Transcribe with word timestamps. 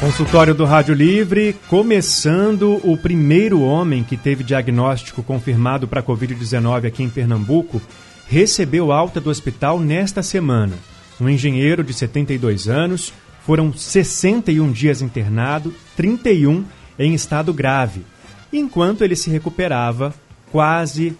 Consultório 0.00 0.54
do 0.54 0.64
Rádio 0.64 0.94
Livre, 0.94 1.56
começando 1.66 2.80
o 2.84 2.96
primeiro 2.96 3.62
homem 3.62 4.04
que 4.04 4.16
teve 4.16 4.44
diagnóstico 4.44 5.24
confirmado 5.24 5.88
para 5.88 6.04
Covid-19 6.04 6.86
aqui 6.86 7.02
em 7.02 7.10
Pernambuco, 7.10 7.82
recebeu 8.28 8.92
alta 8.92 9.20
do 9.20 9.28
hospital 9.28 9.80
nesta 9.80 10.22
semana. 10.22 10.74
Um 11.20 11.28
engenheiro 11.28 11.82
de 11.82 11.92
72 11.92 12.68
anos, 12.68 13.12
foram 13.44 13.72
61 13.72 14.70
dias 14.70 15.02
internado, 15.02 15.74
31 15.96 16.64
em 16.96 17.12
estado 17.12 17.52
grave. 17.52 18.06
Enquanto 18.52 19.02
ele 19.02 19.16
se 19.16 19.28
recuperava, 19.30 20.14
quase 20.52 21.16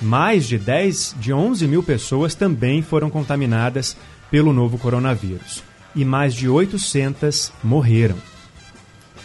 mais 0.00 0.46
de 0.46 0.56
10, 0.56 1.16
de 1.20 1.30
11 1.30 1.68
mil 1.68 1.82
pessoas 1.82 2.34
também 2.34 2.80
foram 2.80 3.10
contaminadas 3.10 3.94
pelo 4.30 4.54
novo 4.54 4.78
coronavírus 4.78 5.67
e 5.98 6.04
mais 6.04 6.32
de 6.32 6.48
800 6.48 7.52
morreram. 7.62 8.16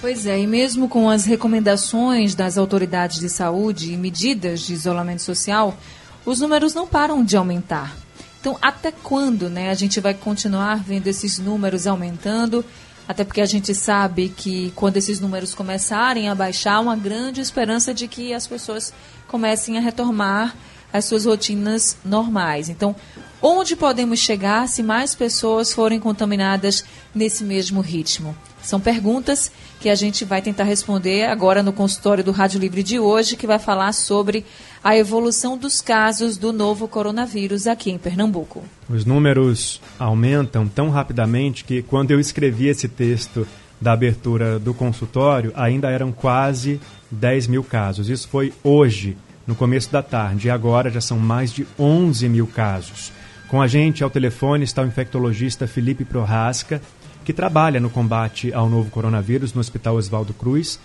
Pois 0.01 0.25
é, 0.25 0.39
e 0.39 0.47
mesmo 0.47 0.89
com 0.89 1.07
as 1.07 1.23
recomendações 1.23 2.33
das 2.33 2.57
autoridades 2.57 3.19
de 3.19 3.29
saúde 3.29 3.93
e 3.93 3.97
medidas 3.97 4.61
de 4.61 4.73
isolamento 4.73 5.21
social, 5.21 5.77
os 6.25 6.39
números 6.39 6.73
não 6.73 6.87
param 6.87 7.23
de 7.23 7.37
aumentar. 7.37 7.95
Então, 8.41 8.57
até 8.59 8.91
quando 8.91 9.51
né, 9.51 9.69
a 9.69 9.73
gente 9.75 9.99
vai 10.01 10.15
continuar 10.15 10.83
vendo 10.83 11.07
esses 11.07 11.37
números 11.37 11.85
aumentando? 11.85 12.65
Até 13.07 13.23
porque 13.23 13.39
a 13.39 13.45
gente 13.45 13.75
sabe 13.75 14.29
que 14.29 14.73
quando 14.75 14.97
esses 14.97 15.19
números 15.19 15.53
começarem 15.53 16.27
a 16.27 16.33
baixar, 16.33 16.73
há 16.73 16.79
uma 16.79 16.95
grande 16.95 17.39
esperança 17.39 17.93
de 17.93 18.07
que 18.07 18.33
as 18.33 18.47
pessoas 18.47 18.91
comecem 19.27 19.77
a 19.77 19.81
retomar 19.81 20.55
as 20.91 21.05
suas 21.05 21.25
rotinas 21.25 21.97
normais. 22.03 22.67
Então, 22.67 22.95
onde 23.43 23.75
podemos 23.75 24.19
chegar 24.19 24.69
se 24.69 24.81
mais 24.81 25.13
pessoas 25.13 25.73
forem 25.73 25.99
contaminadas 25.99 26.85
nesse 27.13 27.43
mesmo 27.43 27.81
ritmo? 27.81 28.33
São 28.61 28.79
perguntas 28.79 29.51
que 29.81 29.89
a 29.89 29.95
gente 29.95 30.23
vai 30.23 30.41
tentar 30.41 30.63
responder 30.63 31.25
agora 31.25 31.61
no 31.61 31.73
consultório 31.73 32.23
do 32.23 32.31
Rádio 32.31 32.57
Livre 32.57 32.81
de 32.81 32.97
hoje, 32.97 33.35
que 33.35 33.45
vai 33.45 33.59
falar 33.59 33.91
sobre 33.91 34.45
a 34.81 34.95
evolução 34.95 35.57
dos 35.57 35.81
casos 35.81 36.37
do 36.37 36.53
novo 36.53 36.87
coronavírus 36.87 37.67
aqui 37.67 37.91
em 37.91 37.97
Pernambuco. 37.97 38.63
Os 38.89 39.03
números 39.03 39.81
aumentam 39.99 40.65
tão 40.65 40.89
rapidamente 40.89 41.65
que 41.65 41.81
quando 41.81 42.11
eu 42.11 42.21
escrevi 42.21 42.67
esse 42.67 42.87
texto 42.87 43.45
da 43.81 43.91
abertura 43.91 44.57
do 44.57 44.73
consultório, 44.73 45.51
ainda 45.53 45.89
eram 45.89 46.13
quase 46.13 46.79
10 47.11 47.47
mil 47.47 47.63
casos. 47.65 48.07
Isso 48.07 48.29
foi 48.29 48.53
hoje, 48.63 49.17
no 49.45 49.55
começo 49.55 49.91
da 49.91 50.01
tarde, 50.01 50.47
e 50.47 50.51
agora 50.51 50.89
já 50.89 51.01
são 51.01 51.19
mais 51.19 51.51
de 51.51 51.67
11 51.77 52.29
mil 52.29 52.47
casos. 52.47 53.11
Com 53.53 53.61
a 53.61 53.67
gente 53.67 54.03
ao 54.03 54.09
telefone 54.09 54.63
está 54.63 54.81
o 54.81 54.87
infectologista 54.87 55.67
Felipe 55.67 56.03
Prorasca, 56.03 56.81
que 57.23 57.31
trabalha 57.31 57.79
no 57.79 57.87
combate 57.87 58.51
ao 58.51 58.67
novo 58.67 58.89
coronavírus 58.89 59.53
no 59.53 59.61
Hospital 59.61 59.93
Oswaldo 59.93 60.33
Cruz, 60.33 60.79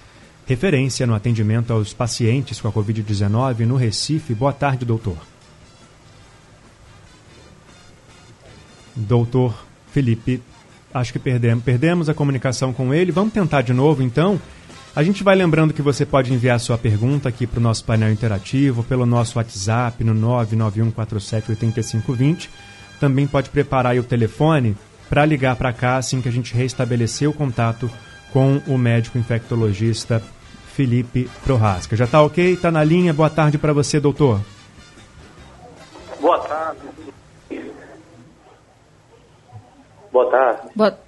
referência 0.47 1.06
no 1.06 1.14
atendimento 1.14 1.72
aos 1.72 1.94
pacientes 1.94 2.60
com 2.60 2.69
a 2.69 2.70
Covid-19 2.70 3.60
no 3.60 3.75
Recife. 3.77 4.34
Boa 4.34 4.52
tarde, 4.52 4.84
doutor. 4.84 5.16
Doutor 8.94 9.65
Felipe, 9.91 10.42
acho 10.92 11.10
que 11.15 11.19
perdemos, 11.19 11.65
perdemos 11.65 12.09
a 12.10 12.12
comunicação 12.12 12.75
com 12.75 12.92
ele. 12.92 13.10
Vamos 13.10 13.32
tentar 13.32 13.62
de 13.62 13.72
novo, 13.72 14.03
então. 14.03 14.38
A 14.98 15.03
gente 15.04 15.22
vai 15.22 15.36
lembrando 15.36 15.72
que 15.72 15.81
você 15.81 16.04
pode 16.04 16.34
enviar 16.34 16.59
sua 16.59 16.76
pergunta 16.76 17.28
aqui 17.28 17.47
para 17.47 17.60
o 17.60 17.62
nosso 17.62 17.84
painel 17.84 18.10
interativo, 18.10 18.82
pelo 18.82 19.06
nosso 19.06 19.38
WhatsApp 19.38 20.03
no 20.03 20.12
991478520. 20.12 22.48
Também 22.98 23.25
pode 23.25 23.48
preparar 23.48 23.97
o 23.97 24.03
telefone 24.03 24.76
para 25.09 25.25
ligar 25.25 25.54
para 25.54 25.72
cá 25.72 25.98
assim 25.98 26.20
que 26.20 26.28
a 26.28 26.32
gente 26.32 26.53
restabelecer 26.53 27.31
o 27.31 27.32
contato 27.32 27.88
com 28.32 28.60
o 28.66 28.76
médico 28.76 29.19
infectologista 29.19 30.20
Felipe 30.75 31.30
Prorasca. 31.44 31.94
Já 31.94 32.06
está 32.06 32.20
ok? 32.20 32.54
Está 32.54 32.72
na 32.72 32.82
linha? 32.82 33.15
Boa 33.15 33.30
tarde 33.30 33.56
para 33.56 33.72
você, 33.72 34.00
doutor. 34.00 34.41
Boa 36.20 36.41
tarde. 36.41 36.80
Boa 40.10 40.28
tarde. 40.28 40.62
Boa, 40.75 40.98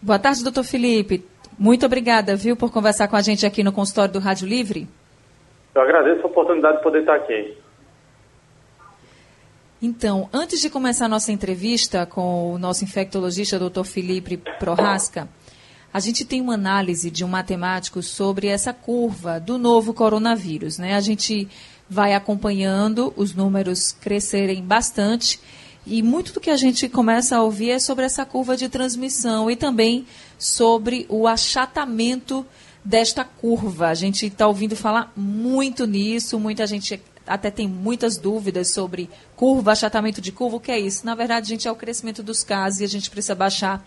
boa 0.00 0.18
tarde, 0.20 0.44
doutor 0.44 0.62
Felipe. 0.62 1.31
Muito 1.62 1.86
obrigada, 1.86 2.34
viu, 2.34 2.56
por 2.56 2.72
conversar 2.72 3.06
com 3.06 3.14
a 3.14 3.22
gente 3.22 3.46
aqui 3.46 3.62
no 3.62 3.70
consultório 3.70 4.12
do 4.12 4.18
Rádio 4.18 4.48
Livre. 4.48 4.88
Eu 5.72 5.82
agradeço 5.82 6.20
a 6.24 6.26
oportunidade 6.26 6.78
de 6.78 6.82
poder 6.82 7.02
estar 7.02 7.14
aqui. 7.14 7.56
Então, 9.80 10.28
antes 10.32 10.60
de 10.60 10.68
começar 10.68 11.04
a 11.04 11.08
nossa 11.08 11.30
entrevista 11.30 12.04
com 12.04 12.52
o 12.52 12.58
nosso 12.58 12.82
infectologista, 12.82 13.60
Dr. 13.60 13.84
Felipe 13.84 14.38
Prorasca, 14.58 15.28
a 15.94 16.00
gente 16.00 16.24
tem 16.24 16.40
uma 16.40 16.54
análise 16.54 17.12
de 17.12 17.24
um 17.24 17.28
matemático 17.28 18.02
sobre 18.02 18.48
essa 18.48 18.72
curva 18.72 19.38
do 19.38 19.56
novo 19.56 19.94
coronavírus. 19.94 20.78
Né? 20.78 20.96
A 20.96 21.00
gente 21.00 21.48
vai 21.88 22.12
acompanhando 22.12 23.12
os 23.16 23.36
números 23.36 23.92
crescerem 23.92 24.64
bastante 24.64 25.38
e 25.86 26.02
muito 26.02 26.32
do 26.32 26.40
que 26.40 26.50
a 26.50 26.56
gente 26.56 26.88
começa 26.88 27.36
a 27.36 27.42
ouvir 27.42 27.70
é 27.70 27.78
sobre 27.78 28.04
essa 28.04 28.24
curva 28.24 28.56
de 28.56 28.68
transmissão 28.68 29.50
e 29.50 29.56
também 29.56 30.06
sobre 30.38 31.06
o 31.08 31.26
achatamento 31.26 32.46
desta 32.84 33.24
curva. 33.24 33.88
A 33.88 33.94
gente 33.94 34.26
está 34.26 34.46
ouvindo 34.46 34.76
falar 34.76 35.12
muito 35.16 35.86
nisso, 35.86 36.38
muita 36.38 36.66
gente 36.66 37.00
até 37.26 37.50
tem 37.50 37.68
muitas 37.68 38.16
dúvidas 38.16 38.72
sobre 38.72 39.08
curva, 39.36 39.72
achatamento 39.72 40.20
de 40.20 40.32
curva, 40.32 40.56
o 40.56 40.60
que 40.60 40.72
é 40.72 40.78
isso? 40.78 41.06
Na 41.06 41.14
verdade, 41.14 41.48
gente, 41.48 41.68
é 41.68 41.72
o 41.72 41.76
crescimento 41.76 42.22
dos 42.22 42.42
casos 42.42 42.80
e 42.80 42.84
a 42.84 42.88
gente 42.88 43.10
precisa 43.10 43.34
baixar 43.34 43.84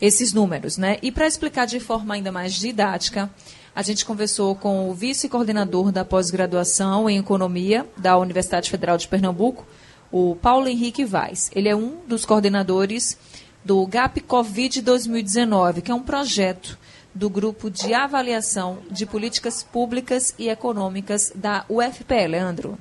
esses 0.00 0.32
números, 0.32 0.76
né? 0.76 0.98
E 1.02 1.10
para 1.10 1.26
explicar 1.26 1.66
de 1.66 1.80
forma 1.80 2.14
ainda 2.14 2.30
mais 2.30 2.54
didática, 2.54 3.30
a 3.74 3.82
gente 3.82 4.04
conversou 4.04 4.54
com 4.54 4.90
o 4.90 4.94
vice-coordenador 4.94 5.92
da 5.92 6.04
pós-graduação 6.04 7.08
em 7.08 7.18
economia 7.18 7.86
da 7.96 8.16
Universidade 8.16 8.70
Federal 8.70 8.96
de 8.96 9.06
Pernambuco, 9.06 9.66
o 10.10 10.36
Paulo 10.36 10.68
Henrique 10.68 11.04
Vaz. 11.04 11.50
Ele 11.54 11.68
é 11.68 11.76
um 11.76 11.98
dos 12.06 12.24
coordenadores 12.24 13.18
do 13.64 13.86
GAP 13.86 14.20
Covid 14.20 14.80
2019, 14.80 15.82
que 15.82 15.90
é 15.90 15.94
um 15.94 16.02
projeto 16.02 16.78
do 17.14 17.28
Grupo 17.28 17.70
de 17.70 17.92
Avaliação 17.92 18.78
de 18.90 19.04
Políticas 19.04 19.62
Públicas 19.62 20.34
e 20.38 20.48
Econômicas 20.48 21.32
da 21.34 21.64
UFPE, 21.68 22.26
Leandro. 22.28 22.78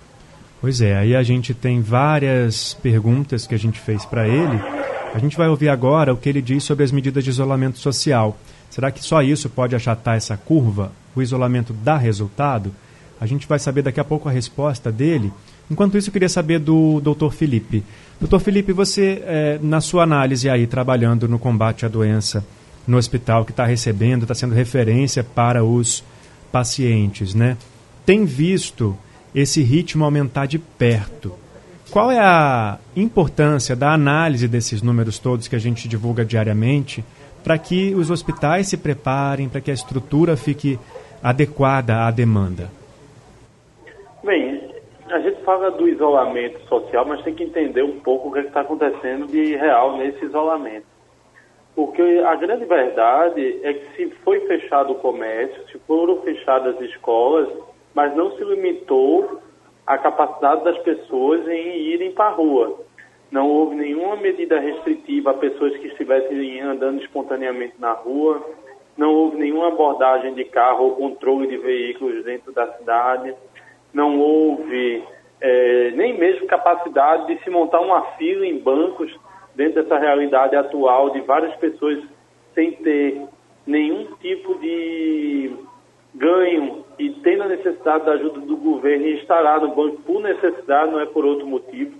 Pois 0.62 0.82
é, 0.82 0.96
aí 0.96 1.16
a 1.16 1.24
gente 1.24 1.54
tem 1.54 1.82
várias 1.82 2.74
perguntas 2.76 3.46
que 3.46 3.56
a 3.56 3.60
gente 3.60 3.80
fez 3.80 4.06
para 4.06 4.28
ele. 4.28 4.60
A 5.14 5.20
gente 5.20 5.38
vai 5.38 5.48
ouvir 5.48 5.70
agora 5.70 6.14
o 6.14 6.18
que 6.18 6.30
ele 6.30 6.42
diz 6.42 6.64
sobre 6.64 6.84
as 6.84 6.92
medidas 6.92 7.24
de 7.24 7.30
isolamento 7.30 7.80
social. 7.80 8.38
Será 8.70 8.92
que 8.92 9.04
só 9.04 9.22
isso 9.22 9.50
pode 9.50 9.76
achatar 9.76 10.16
essa 10.16 10.36
curva? 10.36 10.92
O 11.16 11.22
isolamento 11.22 11.74
dá 11.74 11.98
resultado? 11.98 12.74
A 13.20 13.26
gente 13.26 13.48
vai 13.48 13.58
saber 13.58 13.82
daqui 13.82 14.00
a 14.00 14.04
pouco 14.04 14.30
a 14.30 14.32
resposta 14.32 14.92
dele. 14.92 15.32
Enquanto 15.70 15.98
isso, 15.98 16.10
eu 16.10 16.14
queria 16.14 16.30
saber 16.30 16.60
do 16.60 17.02
Dr. 17.02 17.30
Felipe. 17.30 17.84
Doutor 18.20 18.40
Felipe, 18.40 18.72
você, 18.72 19.22
é, 19.26 19.60
na 19.62 19.82
sua 19.82 20.04
análise 20.04 20.50
aí, 20.50 20.66
trabalhando 20.66 21.28
no 21.28 21.38
combate 21.38 21.86
à 21.86 21.90
doença 21.90 22.46
no 22.88 22.98
hospital, 22.98 23.44
que 23.44 23.52
está 23.52 23.66
recebendo, 23.66 24.22
está 24.24 24.34
sendo 24.34 24.56
referência 24.56 25.24
para 25.24 25.64
os 25.64 26.04
pacientes, 26.52 27.34
né? 27.34 27.58
Tem 28.06 28.24
visto 28.24 28.98
esse 29.36 29.62
ritmo 29.62 30.06
aumentar 30.06 30.46
de 30.46 30.58
perto. 30.58 31.34
Qual 31.92 32.10
é 32.10 32.20
a 32.20 32.80
importância 32.96 33.76
da 33.76 33.94
análise 33.94 34.48
desses 34.48 34.82
números 34.82 35.20
todos 35.20 35.48
que 35.48 35.56
a 35.56 35.60
gente 35.60 35.88
divulga 35.88 36.24
diariamente 36.24 37.04
para 37.44 37.58
que 37.58 37.94
os 37.94 38.10
hospitais 38.10 38.68
se 38.68 38.78
preparem, 38.78 39.48
para 39.50 39.62
que 39.62 39.72
a 39.72 39.74
estrutura 39.74 40.36
fique 40.38 40.80
adequada 41.22 42.06
à 42.06 42.12
demanda? 42.12 42.72
Fala 45.48 45.72
do 45.72 45.88
isolamento 45.88 46.60
social, 46.68 47.06
mas 47.06 47.24
tem 47.24 47.34
que 47.34 47.46
entender 47.46 47.82
um 47.82 48.02
pouco 48.02 48.28
o 48.28 48.34
que 48.34 48.40
é 48.40 48.42
está 48.42 48.60
acontecendo 48.60 49.28
de 49.28 49.56
real 49.56 49.96
nesse 49.96 50.26
isolamento. 50.26 50.86
Porque 51.74 52.02
a 52.02 52.36
grande 52.36 52.66
verdade 52.66 53.62
é 53.64 53.72
que 53.72 53.96
se 53.96 54.10
foi 54.26 54.42
fechado 54.42 54.92
o 54.92 54.96
comércio, 54.96 55.66
se 55.72 55.80
foram 55.88 56.22
fechadas 56.22 56.76
as 56.76 56.82
escolas, 56.90 57.48
mas 57.96 58.14
não 58.14 58.36
se 58.36 58.44
limitou 58.44 59.40
a 59.86 59.98
capacidade 59.98 60.66
das 60.66 60.78
pessoas 60.80 61.48
em 61.48 61.78
irem 61.78 62.12
para 62.12 62.26
a 62.26 62.34
rua. 62.34 62.82
Não 63.32 63.50
houve 63.50 63.78
nenhuma 63.78 64.18
medida 64.18 64.60
restritiva 64.60 65.32
a 65.32 65.36
pessoas 65.36 65.78
que 65.78 65.88
estivessem 65.88 66.60
andando 66.60 67.02
espontaneamente 67.02 67.76
na 67.80 67.94
rua. 67.94 68.46
não 68.98 69.14
houve 69.14 69.38
nenhuma 69.38 69.70
abordagem 69.70 70.34
de 70.34 70.44
carro 70.44 70.88
ou 70.88 70.96
controle 70.98 71.48
de 71.48 71.56
veículos 71.56 72.26
dentro 72.26 72.52
da 72.52 72.68
cidade, 72.74 73.34
não 73.94 74.20
houve 74.20 75.06
é, 75.42 75.92
nem 75.92 76.18
mesmo 76.18 76.48
capacidade 76.48 77.28
de 77.28 77.44
se 77.44 77.50
montar 77.50 77.82
uma 77.82 78.02
fila 78.18 78.46
em 78.46 78.58
bancos 78.58 79.14
dentro 79.56 79.82
dessa 79.82 79.98
realidade 79.98 80.56
atual 80.56 81.12
de 81.12 81.22
várias 81.22 81.56
pessoas 81.58 82.04
sem 82.54 82.72
ter 82.72 83.22
nenhum 83.66 84.06
tipo 84.22 84.58
de 84.60 85.52
ganho 86.16 86.86
e 86.98 87.12
tendo 87.22 87.44
a 87.44 87.48
necessidade 87.48 88.06
da 88.06 88.14
ajuda 88.14 88.40
do 88.40 88.58
governo 88.58 89.06
e 89.06 89.20
estará 89.20 89.60
no 89.60 89.76
banco 89.76 90.02
por 90.02 90.22
necessidade, 90.22 90.92
não 90.92 91.00
é 91.00 91.06
por 91.06 91.26
outro 91.26 91.46
motivo. 91.46 91.96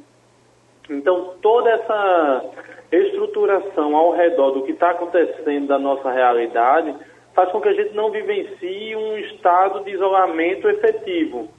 Então, 0.90 1.34
toda 1.42 1.70
essa 1.70 2.46
estruturação 2.92 3.96
ao 3.96 4.14
redor 4.14 4.52
do 4.52 4.64
que 4.64 4.72
está 4.72 4.92
acontecendo 4.92 5.68
da 5.68 5.78
nossa 5.78 6.10
realidade 6.10 6.96
faz 7.36 7.52
com 7.52 7.62
que 7.62 7.70
a 7.70 7.74
gente 7.74 7.94
não 7.94 8.10
vivencie 8.10 8.96
um 8.96 9.18
estado 9.18 9.84
de 9.84 9.92
isolamento 9.92 10.68
efetivo. 10.70 11.50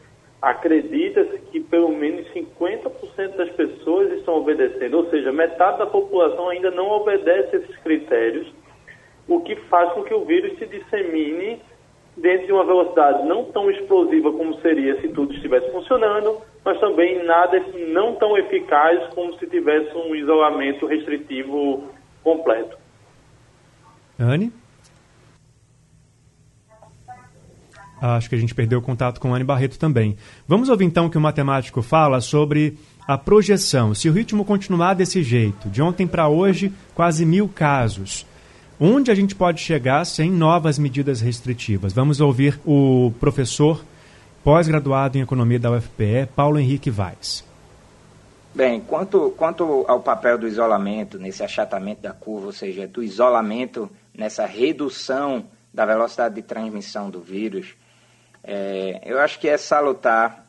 Acredita-se 0.40 1.38
que 1.50 1.60
pelo 1.60 1.88
menos 1.88 2.26
50% 2.32 3.36
das 3.36 3.50
pessoas 3.50 4.12
estão 4.12 4.34
obedecendo, 4.36 4.98
ou 4.98 5.10
seja, 5.10 5.32
metade 5.32 5.78
da 5.78 5.86
população 5.86 6.48
ainda 6.48 6.70
não 6.70 6.88
obedece 6.90 7.56
esses 7.56 7.76
critérios, 7.78 8.46
o 9.26 9.40
que 9.40 9.56
faz 9.68 9.92
com 9.92 10.04
que 10.04 10.14
o 10.14 10.24
vírus 10.24 10.56
se 10.58 10.66
dissemine 10.66 11.60
dentro 12.16 12.46
de 12.46 12.52
uma 12.52 12.64
velocidade 12.64 13.26
não 13.26 13.44
tão 13.46 13.70
explosiva 13.70 14.32
como 14.32 14.54
seria 14.60 15.00
se 15.00 15.08
tudo 15.08 15.32
estivesse 15.34 15.70
funcionando, 15.70 16.40
mas 16.64 16.78
também 16.80 17.24
nada 17.24 17.60
não 17.90 18.14
tão 18.14 18.36
eficaz 18.36 19.12
como 19.14 19.36
se 19.38 19.46
tivesse 19.46 19.94
um 19.96 20.14
isolamento 20.14 20.86
restritivo 20.86 21.84
completo. 22.22 22.76
Anne? 24.18 24.52
Acho 28.00 28.28
que 28.28 28.34
a 28.34 28.38
gente 28.38 28.54
perdeu 28.54 28.78
o 28.78 28.82
contato 28.82 29.20
com 29.20 29.34
Anne 29.34 29.44
Barreto 29.44 29.78
também. 29.78 30.16
Vamos 30.46 30.68
ouvir 30.68 30.84
então 30.84 31.06
o 31.06 31.10
que 31.10 31.18
o 31.18 31.20
matemático 31.20 31.82
fala 31.82 32.20
sobre 32.20 32.78
a 33.06 33.18
projeção. 33.18 33.94
Se 33.94 34.08
o 34.08 34.12
ritmo 34.12 34.44
continuar 34.44 34.94
desse 34.94 35.22
jeito, 35.22 35.68
de 35.68 35.82
ontem 35.82 36.06
para 36.06 36.28
hoje, 36.28 36.72
quase 36.94 37.24
mil 37.24 37.48
casos 37.48 38.26
onde 38.80 39.10
a 39.10 39.14
gente 39.14 39.34
pode 39.34 39.60
chegar 39.60 40.04
sem 40.04 40.30
novas 40.30 40.78
medidas 40.78 41.20
restritivas. 41.20 41.92
Vamos 41.92 42.20
ouvir 42.20 42.60
o 42.64 43.12
professor 43.18 43.84
pós-graduado 44.44 45.18
em 45.18 45.22
economia 45.22 45.58
da 45.58 45.70
UFPE, 45.70 46.28
Paulo 46.34 46.58
Henrique 46.58 46.90
Vaz. 46.90 47.44
Bem, 48.54 48.80
quanto, 48.80 49.30
quanto 49.36 49.84
ao 49.86 50.00
papel 50.00 50.38
do 50.38 50.48
isolamento 50.48 51.18
nesse 51.18 51.42
achatamento 51.42 52.02
da 52.02 52.12
curva, 52.12 52.46
ou 52.46 52.52
seja, 52.52 52.86
do 52.86 53.02
isolamento 53.02 53.90
nessa 54.16 54.46
redução 54.46 55.44
da 55.72 55.84
velocidade 55.84 56.36
de 56.36 56.42
transmissão 56.42 57.10
do 57.10 57.20
vírus, 57.20 57.74
é, 58.48 59.00
eu 59.04 59.20
acho 59.20 59.38
que 59.38 59.48
é 59.48 59.56
salutar, 59.56 60.46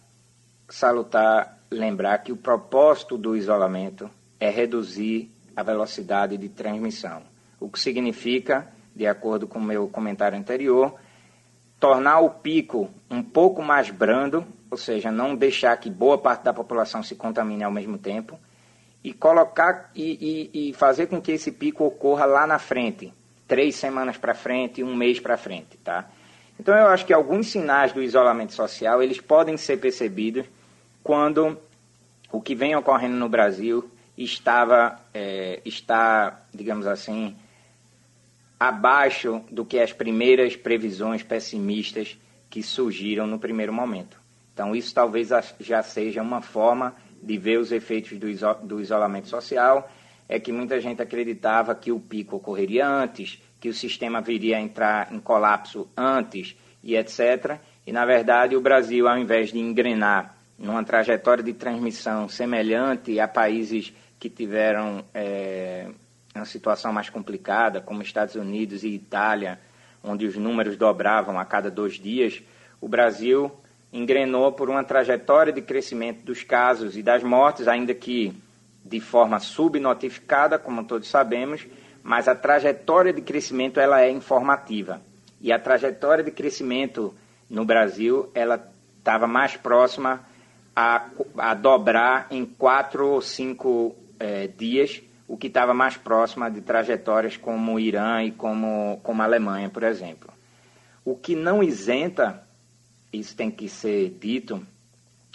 salutar 0.70 1.60
lembrar 1.70 2.18
que 2.20 2.32
o 2.32 2.38
propósito 2.38 3.18
do 3.18 3.36
isolamento 3.36 4.10
é 4.40 4.50
reduzir 4.50 5.30
a 5.56 5.62
velocidade 5.62 6.38
de 6.38 6.50
transmissão 6.50 7.22
o 7.60 7.70
que 7.70 7.80
significa, 7.80 8.68
de 8.96 9.06
acordo 9.06 9.48
com 9.48 9.60
o 9.60 9.64
meu 9.64 9.88
comentário 9.88 10.38
anterior, 10.38 10.96
tornar 11.80 12.20
o 12.20 12.30
pico 12.30 12.90
um 13.10 13.22
pouco 13.22 13.62
mais 13.62 13.90
brando, 13.90 14.46
ou 14.72 14.78
seja, 14.78 15.12
não 15.12 15.36
deixar 15.36 15.76
que 15.78 15.90
boa 15.90 16.18
parte 16.18 16.44
da 16.44 16.54
população 16.54 17.04
se 17.04 17.16
contamine 17.16 17.64
ao 17.64 17.72
mesmo 17.72 17.98
tempo, 17.98 18.40
e 19.04 19.14
colocar 19.14 19.92
e, 19.96 20.50
e, 20.54 20.70
e 20.70 20.74
fazer 20.74 21.08
com 21.08 21.22
que 21.22 21.32
esse 21.32 21.52
pico 21.52 21.86
ocorra 21.86 22.26
lá 22.26 22.46
na 22.46 22.60
frente, 22.60 23.14
três 23.48 23.76
semanas 23.76 24.18
para 24.18 24.34
frente, 24.34 24.84
um 24.84 24.96
mês 24.96 25.20
para 25.20 25.38
frente, 25.38 25.78
tá? 25.78 26.10
Então 26.60 26.76
eu 26.76 26.88
acho 26.88 27.06
que 27.06 27.14
alguns 27.14 27.48
sinais 27.48 27.94
do 27.94 28.04
isolamento 28.04 28.54
social 28.54 29.02
eles 29.02 29.22
podem 29.22 29.56
ser 29.56 29.78
percebidos 29.78 30.46
quando 31.02 31.58
o 32.32 32.42
que 32.42 32.54
vem 32.54 32.76
ocorrendo 32.76 33.16
no 33.16 33.30
Brasil 33.30 33.90
estava 34.18 35.00
é, 35.14 35.62
está, 35.64 36.42
digamos 36.54 36.86
assim, 36.86 37.36
abaixo 38.60 39.42
do 39.50 39.64
que 39.64 39.80
as 39.80 39.94
primeiras 39.94 40.56
previsões 40.56 41.24
pessimistas 41.24 42.18
que 42.50 42.62
surgiram 42.62 43.26
no 43.26 43.40
primeiro 43.40 43.72
momento. 43.72 44.20
Então, 44.54 44.76
isso 44.76 44.94
talvez 44.94 45.30
já 45.60 45.82
seja 45.82 46.22
uma 46.22 46.42
forma 46.42 46.94
de 47.22 47.38
ver 47.38 47.60
os 47.60 47.72
efeitos 47.72 48.18
do, 48.18 48.28
iso 48.28 48.54
do 48.56 48.82
isolamento 48.82 49.30
social. 49.30 49.90
É 50.28 50.40
que 50.40 50.52
muita 50.52 50.80
gente 50.82 51.02
acreditava 51.02 51.74
que 51.74 51.92
o 51.92 52.00
pico 52.00 52.36
ocorreria 52.36 52.86
antes, 52.86 53.42
que 53.60 53.70
o 53.70 53.74
sistema 53.74 54.22
viria 54.22 54.58
a 54.58 54.62
entrar 54.62 55.14
em 55.14 55.20
colapso 55.20 55.88
antes 55.96 56.56
e 56.84 56.96
etc. 56.96 57.58
E, 57.86 57.92
na 57.92 58.06
verdade, 58.06 58.56
o 58.56 58.62
Brasil, 58.62 59.08
ao 59.08 59.18
invés 59.18 59.52
de 59.52 59.60
engrenar 59.60 60.36
numa 60.58 60.84
trajetória 60.84 61.44
de 61.44 61.54
transmissão 61.54 62.28
semelhante 62.28 63.20
a 63.20 63.28
países 63.28 63.94
que 64.20 64.30
tiveram 64.30 65.04
é, 65.14 65.88
uma 66.36 66.46
situação 66.46 66.92
mais 66.92 67.10
complicada, 67.10 67.80
como 67.80 68.02
Estados 68.02 68.36
Unidos 68.36 68.84
e 68.84 68.90
Itália, 68.90 69.60
onde 70.04 70.26
os 70.26 70.36
números 70.36 70.76
dobravam 70.76 71.40
a 71.40 71.46
cada 71.46 71.72
dois 71.72 71.94
dias, 71.94 72.42
o 72.82 72.88
Brasil 72.88 73.52
engrenou 73.92 74.52
por 74.52 74.70
uma 74.70 74.84
trajetória 74.84 75.52
de 75.52 75.62
crescimento 75.62 76.24
dos 76.24 76.44
casos 76.44 76.96
e 76.96 77.02
das 77.02 77.24
mortes, 77.24 77.68
ainda 77.68 77.94
que 77.94 78.34
de 78.84 79.00
forma 79.00 79.40
subnotificada, 79.40 80.58
como 80.60 80.84
todos 80.84 81.08
sabemos, 81.08 81.66
mas 82.10 82.28
a 82.28 82.34
trajetória 82.34 83.14
de 83.14 83.22
crescimento 83.22 83.80
ela 83.80 84.02
é 84.02 84.10
informativa. 84.10 85.00
E 85.40 85.54
a 85.54 85.60
trajetória 85.60 86.24
de 86.24 86.32
crescimento 86.32 87.14
no 87.48 87.64
Brasil 87.64 88.32
ela 88.34 88.68
estava 88.98 89.28
mais 89.28 89.56
próxima 89.56 90.26
a, 90.76 91.06
a 91.38 91.54
dobrar 91.54 92.26
em 92.32 92.48
quatro 92.48 93.08
ou 93.10 93.22
cinco 93.22 93.96
é, 94.20 94.48
dias 94.48 95.04
o 95.28 95.38
que 95.38 95.46
estava 95.46 95.72
mais 95.72 95.98
próximo 95.98 96.50
de 96.50 96.62
trajetórias 96.62 97.38
como 97.38 97.76
o 97.76 97.80
Irã 97.80 98.24
e 98.24 98.32
como, 98.32 99.00
como 99.04 99.22
a 99.22 99.26
Alemanha, 99.26 99.70
por 99.70 99.84
exemplo. 99.84 100.34
O 101.06 101.16
que 101.16 101.36
não 101.36 101.62
isenta, 101.62 102.42
isso 103.14 103.36
tem 103.36 103.52
que 103.52 103.70
ser 103.70 104.18
dito, 104.20 104.66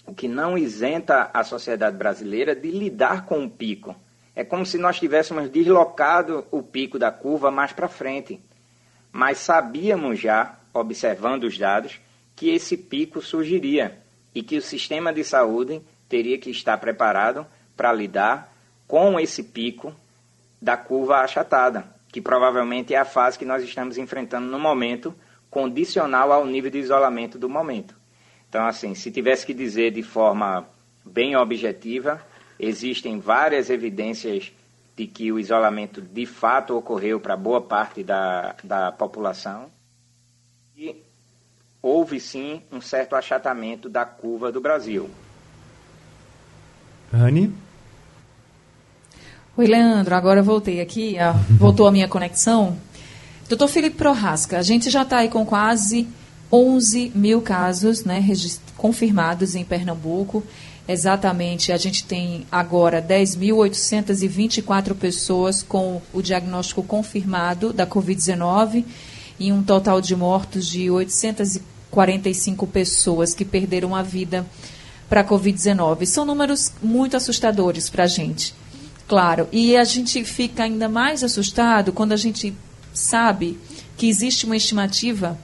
o 0.04 0.12
que 0.12 0.26
não 0.26 0.58
isenta 0.58 1.30
a 1.32 1.44
sociedade 1.44 1.96
brasileira 1.96 2.52
de 2.52 2.68
lidar 2.68 3.26
com 3.26 3.44
o 3.44 3.48
pico. 3.48 3.94
É 4.34 4.42
como 4.44 4.66
se 4.66 4.78
nós 4.78 4.98
tivéssemos 4.98 5.48
deslocado 5.48 6.46
o 6.50 6.62
pico 6.62 6.98
da 6.98 7.10
curva 7.10 7.50
mais 7.50 7.72
para 7.72 7.88
frente. 7.88 8.40
Mas 9.12 9.38
sabíamos 9.38 10.18
já, 10.18 10.58
observando 10.72 11.44
os 11.44 11.56
dados, 11.56 12.00
que 12.34 12.50
esse 12.50 12.76
pico 12.76 13.22
surgiria 13.22 13.98
e 14.34 14.42
que 14.42 14.56
o 14.56 14.62
sistema 14.62 15.12
de 15.12 15.22
saúde 15.22 15.80
teria 16.08 16.38
que 16.38 16.50
estar 16.50 16.76
preparado 16.78 17.46
para 17.76 17.92
lidar 17.92 18.52
com 18.88 19.18
esse 19.18 19.42
pico 19.42 19.94
da 20.60 20.76
curva 20.76 21.18
achatada, 21.18 21.84
que 22.08 22.20
provavelmente 22.20 22.94
é 22.94 22.98
a 22.98 23.04
fase 23.04 23.38
que 23.38 23.44
nós 23.44 23.62
estamos 23.62 23.98
enfrentando 23.98 24.46
no 24.46 24.58
momento, 24.58 25.14
condicional 25.50 26.32
ao 26.32 26.44
nível 26.44 26.70
de 26.70 26.78
isolamento 26.78 27.38
do 27.38 27.48
momento. 27.48 27.94
Então, 28.48 28.66
assim, 28.66 28.94
se 28.94 29.10
tivesse 29.10 29.46
que 29.46 29.54
dizer 29.54 29.92
de 29.92 30.02
forma 30.02 30.66
bem 31.04 31.36
objetiva, 31.36 32.20
existem 32.58 33.18
várias 33.18 33.70
evidências 33.70 34.52
de 34.96 35.06
que 35.06 35.32
o 35.32 35.38
isolamento 35.38 36.00
de 36.00 36.24
fato 36.24 36.76
ocorreu 36.76 37.18
para 37.18 37.36
boa 37.36 37.60
parte 37.60 38.02
da, 38.02 38.54
da 38.62 38.92
população 38.92 39.66
e 40.76 40.94
houve 41.82 42.20
sim 42.20 42.62
um 42.70 42.80
certo 42.80 43.16
achatamento 43.16 43.88
da 43.88 44.04
curva 44.04 44.52
do 44.52 44.60
Brasil. 44.60 45.10
Anne? 47.12 47.52
Oi, 49.56 49.66
Leandro, 49.66 50.14
agora 50.14 50.40
eu 50.40 50.44
voltei 50.44 50.80
aqui, 50.80 51.16
voltou 51.58 51.86
a 51.86 51.92
minha 51.92 52.08
conexão. 52.08 52.76
Doutor 53.48 53.68
Felipe 53.68 53.96
Prorasca, 53.96 54.58
a 54.58 54.62
gente 54.62 54.90
já 54.90 55.02
está 55.02 55.18
aí 55.18 55.28
com 55.28 55.44
quase 55.44 56.08
11 56.50 57.12
mil 57.14 57.42
casos 57.42 58.04
né, 58.04 58.24
confirmados 58.76 59.54
em 59.54 59.64
Pernambuco. 59.64 60.42
Exatamente, 60.86 61.72
a 61.72 61.78
gente 61.78 62.04
tem 62.04 62.46
agora 62.52 63.00
10.824 63.00 64.94
pessoas 64.94 65.62
com 65.62 66.02
o 66.12 66.20
diagnóstico 66.20 66.82
confirmado 66.82 67.72
da 67.72 67.86
Covid-19 67.86 68.84
e 69.40 69.50
um 69.50 69.62
total 69.62 70.02
de 70.02 70.14
mortos 70.14 70.66
de 70.66 70.90
845 70.90 72.66
pessoas 72.66 73.32
que 73.32 73.46
perderam 73.46 73.96
a 73.96 74.02
vida 74.02 74.44
para 75.08 75.22
a 75.22 75.24
Covid-19. 75.24 76.04
São 76.04 76.26
números 76.26 76.70
muito 76.82 77.16
assustadores 77.16 77.88
para 77.88 78.04
a 78.04 78.08
gente. 78.08 78.54
Claro, 79.08 79.48
e 79.50 79.76
a 79.76 79.84
gente 79.84 80.22
fica 80.24 80.64
ainda 80.64 80.88
mais 80.88 81.24
assustado 81.24 81.92
quando 81.92 82.12
a 82.12 82.16
gente 82.16 82.54
sabe 82.92 83.58
que 83.96 84.08
existe 84.08 84.44
uma 84.44 84.56
estimativa 84.56 85.38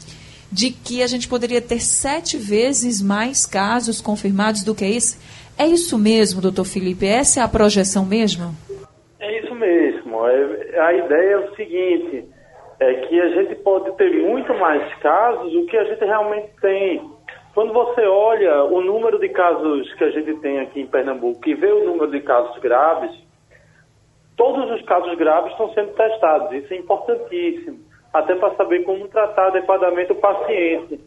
de 0.51 0.71
que 0.71 1.03
a 1.03 1.07
gente 1.07 1.29
poderia 1.29 1.61
ter 1.61 1.81
sete 1.81 2.37
vezes 2.37 3.01
mais 3.01 3.47
casos 3.47 4.01
confirmados 4.01 4.65
do 4.65 4.75
que 4.75 4.85
esse. 4.85 5.19
É 5.59 5.67
isso 5.67 5.99
mesmo, 5.99 6.41
doutor 6.41 6.65
Felipe? 6.65 7.07
Essa 7.07 7.41
é 7.41 7.43
a 7.43 7.49
projeção 7.49 8.05
mesmo? 8.05 8.55
É 9.19 9.39
isso 9.39 9.55
mesmo. 9.55 10.27
É, 10.27 10.81
a 10.81 10.93
ideia 10.95 11.33
é 11.33 11.39
o 11.39 11.55
seguinte: 11.55 12.25
é 12.81 12.95
que 12.95 13.21
a 13.21 13.29
gente 13.29 13.55
pode 13.57 13.95
ter 13.97 14.11
muito 14.23 14.53
mais 14.55 14.93
casos 15.01 15.53
do 15.53 15.67
que 15.67 15.77
a 15.77 15.85
gente 15.85 16.05
realmente 16.05 16.49
tem. 16.61 17.03
Quando 17.55 17.73
você 17.73 18.03
olha 18.07 18.65
o 18.65 18.81
número 18.81 19.19
de 19.19 19.29
casos 19.29 19.93
que 19.95 20.05
a 20.05 20.11
gente 20.11 20.35
tem 20.41 20.61
aqui 20.61 20.81
em 20.81 20.87
Pernambuco 20.87 21.47
e 21.49 21.55
vê 21.55 21.71
o 21.71 21.85
número 21.85 22.11
de 22.11 22.21
casos 22.21 22.57
graves, 22.61 23.11
todos 24.37 24.71
os 24.71 24.83
casos 24.87 25.15
graves 25.19 25.53
estão 25.53 25.73
sendo 25.75 25.93
testados. 25.93 26.53
Isso 26.53 26.73
é 26.73 26.77
importantíssimo, 26.79 27.81
até 28.13 28.35
para 28.35 28.55
saber 28.57 28.85
como 28.85 29.09
tratar 29.09 29.49
adequadamente 29.49 30.13
o 30.13 30.17
paciente. 30.17 31.01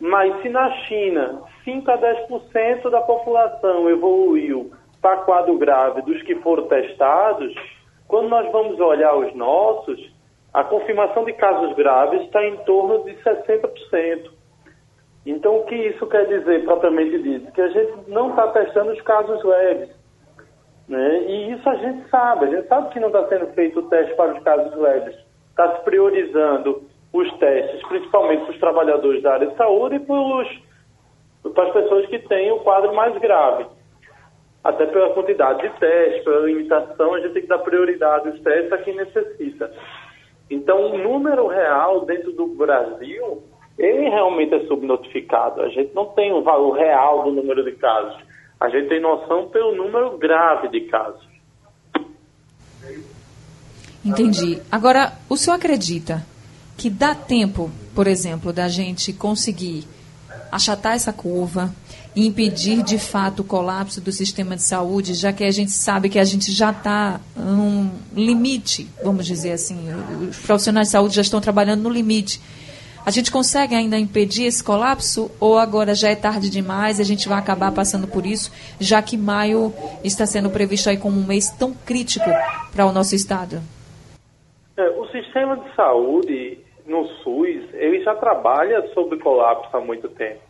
Mas 0.00 0.42
se 0.42 0.48
na 0.48 0.70
China 0.86 1.42
5 1.64 1.90
a 1.90 1.98
10% 1.98 2.90
da 2.90 3.00
população 3.02 3.88
evoluiu 3.88 4.72
para 5.00 5.18
quadro 5.18 5.56
grave 5.58 6.02
dos 6.02 6.20
que 6.22 6.34
foram 6.36 6.66
testados, 6.66 7.54
quando 8.08 8.28
nós 8.28 8.50
vamos 8.50 8.78
olhar 8.80 9.14
os 9.14 9.34
nossos, 9.34 10.12
a 10.52 10.64
confirmação 10.64 11.24
de 11.24 11.32
casos 11.32 11.74
graves 11.76 12.22
está 12.22 12.44
em 12.44 12.56
torno 12.58 13.04
de 13.04 13.12
60%. 13.22 14.30
Então, 15.24 15.58
o 15.58 15.64
que 15.64 15.74
isso 15.74 16.06
quer 16.08 16.26
dizer, 16.26 16.64
propriamente 16.64 17.16
dito? 17.22 17.52
Que 17.52 17.60
a 17.60 17.68
gente 17.68 18.10
não 18.10 18.30
está 18.30 18.48
testando 18.48 18.90
os 18.90 19.00
casos 19.02 19.42
leves. 19.44 19.90
Né? 20.88 21.22
E 21.22 21.52
isso 21.52 21.68
a 21.68 21.76
gente 21.76 22.08
sabe, 22.10 22.46
a 22.46 22.48
gente 22.50 22.68
sabe 22.68 22.90
que 22.90 23.00
não 23.00 23.06
está 23.08 23.28
sendo 23.28 23.46
feito 23.54 23.78
o 23.78 23.88
teste 23.88 24.14
para 24.16 24.34
os 24.34 24.42
casos 24.42 24.74
leves. 24.76 25.16
Está 25.52 25.76
se 25.76 25.84
priorizando 25.84 26.82
os 27.12 27.30
testes, 27.38 27.86
principalmente 27.86 28.44
para 28.44 28.52
os 28.52 28.58
trabalhadores 28.58 29.22
da 29.22 29.34
área 29.34 29.48
de 29.48 29.56
saúde 29.56 29.96
e 29.96 31.50
para 31.50 31.64
as 31.64 31.72
pessoas 31.72 32.06
que 32.06 32.18
têm 32.20 32.50
o 32.50 32.60
quadro 32.60 32.94
mais 32.94 33.16
grave. 33.18 33.66
Até 34.64 34.86
pela 34.86 35.10
quantidade 35.10 35.62
de 35.62 35.78
testes, 35.78 36.24
pela 36.24 36.46
limitação, 36.46 37.14
a 37.14 37.20
gente 37.20 37.34
tem 37.34 37.42
que 37.42 37.48
dar 37.48 37.58
prioridade 37.58 38.28
aos 38.28 38.40
testes 38.40 38.72
a 38.72 38.78
quem 38.78 38.94
necessita. 38.94 39.70
Então, 40.50 40.92
o 40.92 40.98
número 40.98 41.46
real 41.48 42.06
dentro 42.06 42.32
do 42.32 42.46
Brasil, 42.46 43.42
ele 43.78 44.08
realmente 44.08 44.54
é 44.54 44.60
subnotificado. 44.66 45.60
A 45.62 45.68
gente 45.68 45.94
não 45.94 46.06
tem 46.06 46.32
o 46.32 46.42
valor 46.42 46.72
real 46.72 47.24
do 47.24 47.32
número 47.32 47.62
de 47.64 47.72
casos. 47.72 48.16
A 48.58 48.68
gente 48.68 48.88
tem 48.88 49.00
noção 49.00 49.48
pelo 49.48 49.74
número 49.74 50.16
grave 50.16 50.68
de 50.68 50.82
casos. 50.82 51.26
Entendi. 54.04 54.60
Agora, 54.70 55.12
o 55.28 55.36
senhor 55.36 55.56
acredita 55.56 56.24
que 56.76 56.90
dá 56.90 57.14
tempo, 57.14 57.70
por 57.94 58.06
exemplo, 58.06 58.52
da 58.52 58.68
gente 58.68 59.12
conseguir 59.12 59.86
achatar 60.50 60.94
essa 60.94 61.12
curva 61.12 61.72
e 62.14 62.26
impedir 62.26 62.82
de 62.82 62.98
fato 62.98 63.40
o 63.40 63.44
colapso 63.44 64.00
do 64.00 64.12
sistema 64.12 64.54
de 64.54 64.62
saúde, 64.62 65.14
já 65.14 65.32
que 65.32 65.44
a 65.44 65.50
gente 65.50 65.72
sabe 65.72 66.10
que 66.10 66.18
a 66.18 66.24
gente 66.24 66.52
já 66.52 66.70
está 66.70 67.20
num 67.34 67.90
limite, 68.14 68.88
vamos 69.02 69.24
dizer 69.24 69.52
assim, 69.52 69.78
os 70.28 70.36
profissionais 70.36 70.88
de 70.88 70.92
saúde 70.92 71.14
já 71.14 71.22
estão 71.22 71.40
trabalhando 71.40 71.82
no 71.82 71.88
limite. 71.88 72.40
A 73.04 73.10
gente 73.10 73.32
consegue 73.32 73.74
ainda 73.74 73.98
impedir 73.98 74.44
esse 74.44 74.62
colapso 74.62 75.30
ou 75.40 75.58
agora 75.58 75.94
já 75.94 76.10
é 76.10 76.14
tarde 76.14 76.48
demais 76.50 77.00
a 77.00 77.02
gente 77.02 77.28
vai 77.28 77.38
acabar 77.38 77.72
passando 77.72 78.06
por 78.06 78.26
isso, 78.26 78.50
já 78.78 79.00
que 79.02 79.16
maio 79.16 79.74
está 80.04 80.26
sendo 80.26 80.50
previsto 80.50 80.88
aí 80.88 80.96
como 80.96 81.18
um 81.18 81.26
mês 81.26 81.50
tão 81.50 81.72
crítico 81.72 82.30
para 82.72 82.86
o 82.86 82.92
nosso 82.92 83.14
estado? 83.14 83.60
Sistema 85.32 85.56
de 85.56 85.74
saúde 85.74 86.58
no 86.84 87.06
SUS, 87.06 87.72
ele 87.72 88.02
já 88.02 88.14
trabalha 88.14 88.86
sobre 88.88 89.18
colapso 89.18 89.74
há 89.74 89.80
muito 89.80 90.06
tempo. 90.10 90.42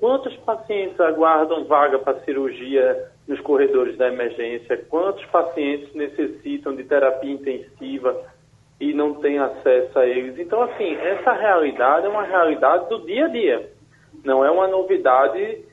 Quantos 0.00 0.34
pacientes 0.38 0.98
aguardam 0.98 1.66
vaga 1.66 1.98
para 1.98 2.18
cirurgia 2.20 3.10
nos 3.28 3.38
corredores 3.42 3.98
da 3.98 4.08
emergência? 4.08 4.82
Quantos 4.88 5.22
pacientes 5.26 5.94
necessitam 5.94 6.74
de 6.74 6.84
terapia 6.84 7.32
intensiva 7.32 8.18
e 8.80 8.94
não 8.94 9.12
têm 9.16 9.38
acesso 9.38 9.98
a 9.98 10.06
eles? 10.06 10.38
Então, 10.38 10.62
assim, 10.62 10.94
essa 10.94 11.32
realidade 11.34 12.06
é 12.06 12.08
uma 12.08 12.24
realidade 12.24 12.88
do 12.88 13.04
dia 13.04 13.26
a 13.26 13.28
dia. 13.28 13.70
Não 14.24 14.42
é 14.42 14.50
uma 14.50 14.66
novidade 14.66 15.66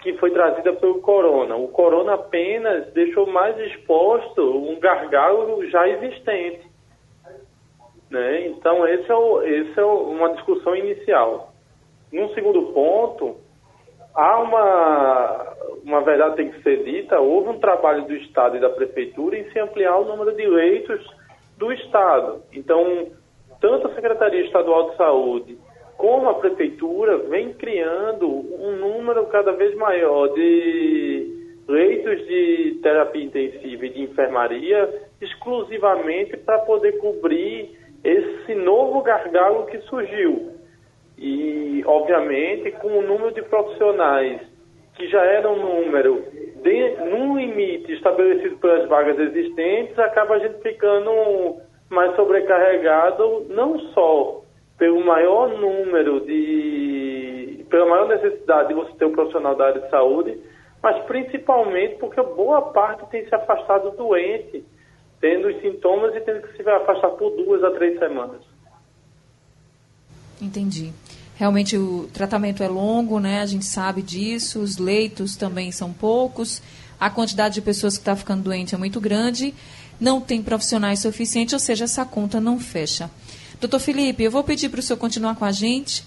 que 0.00 0.14
foi 0.14 0.30
trazida 0.30 0.72
pelo 0.72 1.02
corona. 1.02 1.56
O 1.56 1.68
corona 1.68 2.14
apenas 2.14 2.90
deixou 2.94 3.26
mais 3.26 3.58
exposto 3.58 4.40
um 4.66 4.80
gargalo 4.80 5.62
já 5.66 5.86
existente. 5.86 6.67
Né? 8.10 8.46
Então, 8.48 8.86
esse 8.86 9.10
é, 9.10 9.14
o, 9.14 9.42
esse 9.42 9.78
é 9.78 9.84
uma 9.84 10.32
discussão 10.34 10.74
inicial. 10.74 11.52
Num 12.12 12.28
segundo 12.30 12.72
ponto, 12.72 13.36
há 14.14 14.40
uma, 14.40 15.56
uma 15.84 16.00
verdade 16.00 16.36
tem 16.36 16.50
que 16.50 16.62
ser 16.62 16.82
dita, 16.84 17.20
houve 17.20 17.50
um 17.50 17.58
trabalho 17.58 18.04
do 18.06 18.14
Estado 18.14 18.56
e 18.56 18.60
da 18.60 18.70
Prefeitura 18.70 19.38
em 19.38 19.50
se 19.50 19.58
ampliar 19.58 19.96
o 19.98 20.04
número 20.04 20.34
de 20.34 20.46
leitos 20.46 21.04
do 21.58 21.72
Estado. 21.72 22.42
Então, 22.52 23.08
tanto 23.60 23.88
a 23.88 23.94
Secretaria 23.94 24.44
Estadual 24.44 24.90
de 24.90 24.96
Saúde 24.96 25.58
como 25.98 26.28
a 26.30 26.34
Prefeitura 26.34 27.18
vem 27.18 27.52
criando 27.54 28.26
um 28.28 28.76
número 28.76 29.26
cada 29.26 29.52
vez 29.52 29.74
maior 29.76 30.28
de 30.28 31.36
leitos 31.68 32.26
de 32.26 32.78
terapia 32.82 33.24
intensiva 33.24 33.84
e 33.84 33.90
de 33.90 34.02
enfermaria 34.02 35.08
exclusivamente 35.20 36.36
para 36.38 36.60
poder 36.60 36.98
cobrir 36.98 37.77
esse 38.04 38.54
novo 38.54 39.02
gargalo 39.02 39.66
que 39.66 39.78
surgiu. 39.82 40.52
E, 41.16 41.82
obviamente, 41.86 42.70
com 42.72 42.88
o 42.88 43.02
número 43.02 43.32
de 43.32 43.42
profissionais 43.42 44.40
que 44.94 45.08
já 45.08 45.24
era 45.24 45.48
um 45.48 45.58
número 45.58 46.24
de, 46.62 46.96
num 47.04 47.38
limite 47.38 47.92
estabelecido 47.92 48.56
pelas 48.56 48.88
vagas 48.88 49.18
existentes, 49.18 49.96
acaba 49.98 50.34
a 50.34 50.38
gente 50.40 50.60
ficando 50.60 51.56
mais 51.88 52.14
sobrecarregado, 52.16 53.46
não 53.48 53.78
só 53.90 54.42
pelo 54.76 55.04
maior 55.04 55.48
número 55.48 56.20
de. 56.20 57.64
pela 57.70 57.86
maior 57.86 58.08
necessidade 58.08 58.68
de 58.68 58.74
você 58.74 58.92
ter 58.94 59.04
um 59.04 59.12
profissional 59.12 59.54
da 59.54 59.66
área 59.66 59.80
de 59.80 59.90
saúde, 59.90 60.38
mas 60.82 60.98
principalmente 61.04 61.96
porque 61.96 62.20
boa 62.22 62.62
parte 62.72 63.08
tem 63.10 63.26
se 63.26 63.34
afastado 63.34 63.90
doente 63.96 64.64
tendo 65.20 65.48
os 65.48 65.60
sintomas 65.60 66.14
e 66.14 66.20
tendo 66.20 66.42
que 66.42 66.56
se 66.56 66.68
afastar 66.68 67.10
por 67.10 67.30
duas 67.30 67.62
a 67.64 67.70
três 67.70 67.98
semanas. 67.98 68.40
Entendi. 70.40 70.92
Realmente 71.36 71.76
o 71.76 72.08
tratamento 72.12 72.62
é 72.62 72.68
longo, 72.68 73.20
né? 73.20 73.40
A 73.40 73.46
gente 73.46 73.64
sabe 73.64 74.02
disso, 74.02 74.60
os 74.60 74.76
leitos 74.76 75.36
também 75.36 75.70
são 75.70 75.92
poucos, 75.92 76.62
a 76.98 77.08
quantidade 77.08 77.54
de 77.54 77.62
pessoas 77.62 77.96
que 77.96 78.02
está 78.02 78.16
ficando 78.16 78.42
doente 78.42 78.74
é 78.74 78.78
muito 78.78 79.00
grande, 79.00 79.54
não 80.00 80.20
tem 80.20 80.42
profissionais 80.42 81.00
suficientes, 81.00 81.52
ou 81.52 81.60
seja, 81.60 81.84
essa 81.84 82.04
conta 82.04 82.40
não 82.40 82.58
fecha. 82.58 83.10
Doutor 83.60 83.80
Felipe, 83.80 84.22
eu 84.22 84.30
vou 84.30 84.44
pedir 84.44 84.68
para 84.68 84.80
o 84.80 84.82
senhor 84.82 84.98
continuar 84.98 85.34
com 85.34 85.44
a 85.44 85.52
gente. 85.52 86.04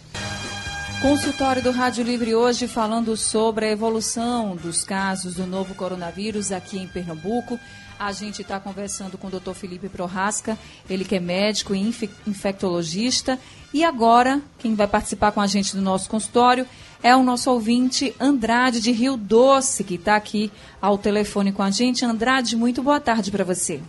Consultório 1.01 1.63
do 1.63 1.71
Rádio 1.71 2.03
Livre 2.03 2.35
hoje 2.35 2.67
falando 2.67 3.17
sobre 3.17 3.65
a 3.65 3.71
evolução 3.71 4.55
dos 4.55 4.83
casos 4.83 5.33
do 5.33 5.47
novo 5.47 5.73
coronavírus 5.73 6.51
aqui 6.51 6.77
em 6.77 6.87
Pernambuco. 6.87 7.59
A 7.99 8.11
gente 8.11 8.43
está 8.43 8.59
conversando 8.59 9.17
com 9.17 9.25
o 9.25 9.31
Dr. 9.31 9.53
Felipe 9.53 9.89
Prorasca, 9.89 10.55
ele 10.87 11.03
que 11.03 11.15
é 11.15 11.19
médico 11.19 11.73
e 11.73 11.81
infectologista. 12.27 13.39
E 13.73 13.83
agora, 13.83 14.41
quem 14.59 14.75
vai 14.75 14.87
participar 14.87 15.31
com 15.31 15.41
a 15.41 15.47
gente 15.47 15.75
do 15.75 15.81
nosso 15.81 16.07
consultório 16.07 16.67
é 17.01 17.15
o 17.15 17.23
nosso 17.23 17.49
ouvinte 17.49 18.15
Andrade 18.19 18.79
de 18.79 18.91
Rio 18.91 19.17
Doce, 19.17 19.83
que 19.83 19.95
está 19.95 20.15
aqui 20.15 20.51
ao 20.79 20.99
telefone 20.99 21.51
com 21.51 21.63
a 21.63 21.71
gente. 21.71 22.05
Andrade, 22.05 22.55
muito 22.55 22.83
boa 22.83 22.99
tarde 22.99 23.31
para 23.31 23.43
você. 23.43 23.81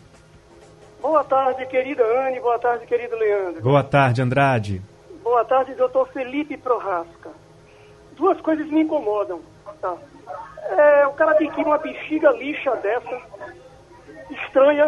Boa 1.03 1.23
tarde, 1.25 1.67
querida 1.67 2.03
Anne. 2.27 2.41
Boa 2.41 2.59
tarde, 2.59 2.87
querido 2.87 3.15
Leandro. 3.17 3.61
Boa 3.61 3.85
tarde, 3.85 4.23
Andrade. 4.23 4.81
Boa 5.23 5.45
tarde, 5.45 5.75
doutor 5.75 6.09
Felipe 6.09 6.57
Prorasca. 6.57 7.31
Duas 8.13 8.41
coisas 8.41 8.67
me 8.67 8.83
incomodam. 8.83 9.41
Tá? 9.81 9.97
É, 10.77 11.07
o 11.07 11.13
cara 11.13 11.31
adquire 11.31 11.65
uma 11.65 11.79
bexiga 11.79 12.31
lixa 12.33 12.75
dessa, 12.77 13.23
estranha, 14.31 14.87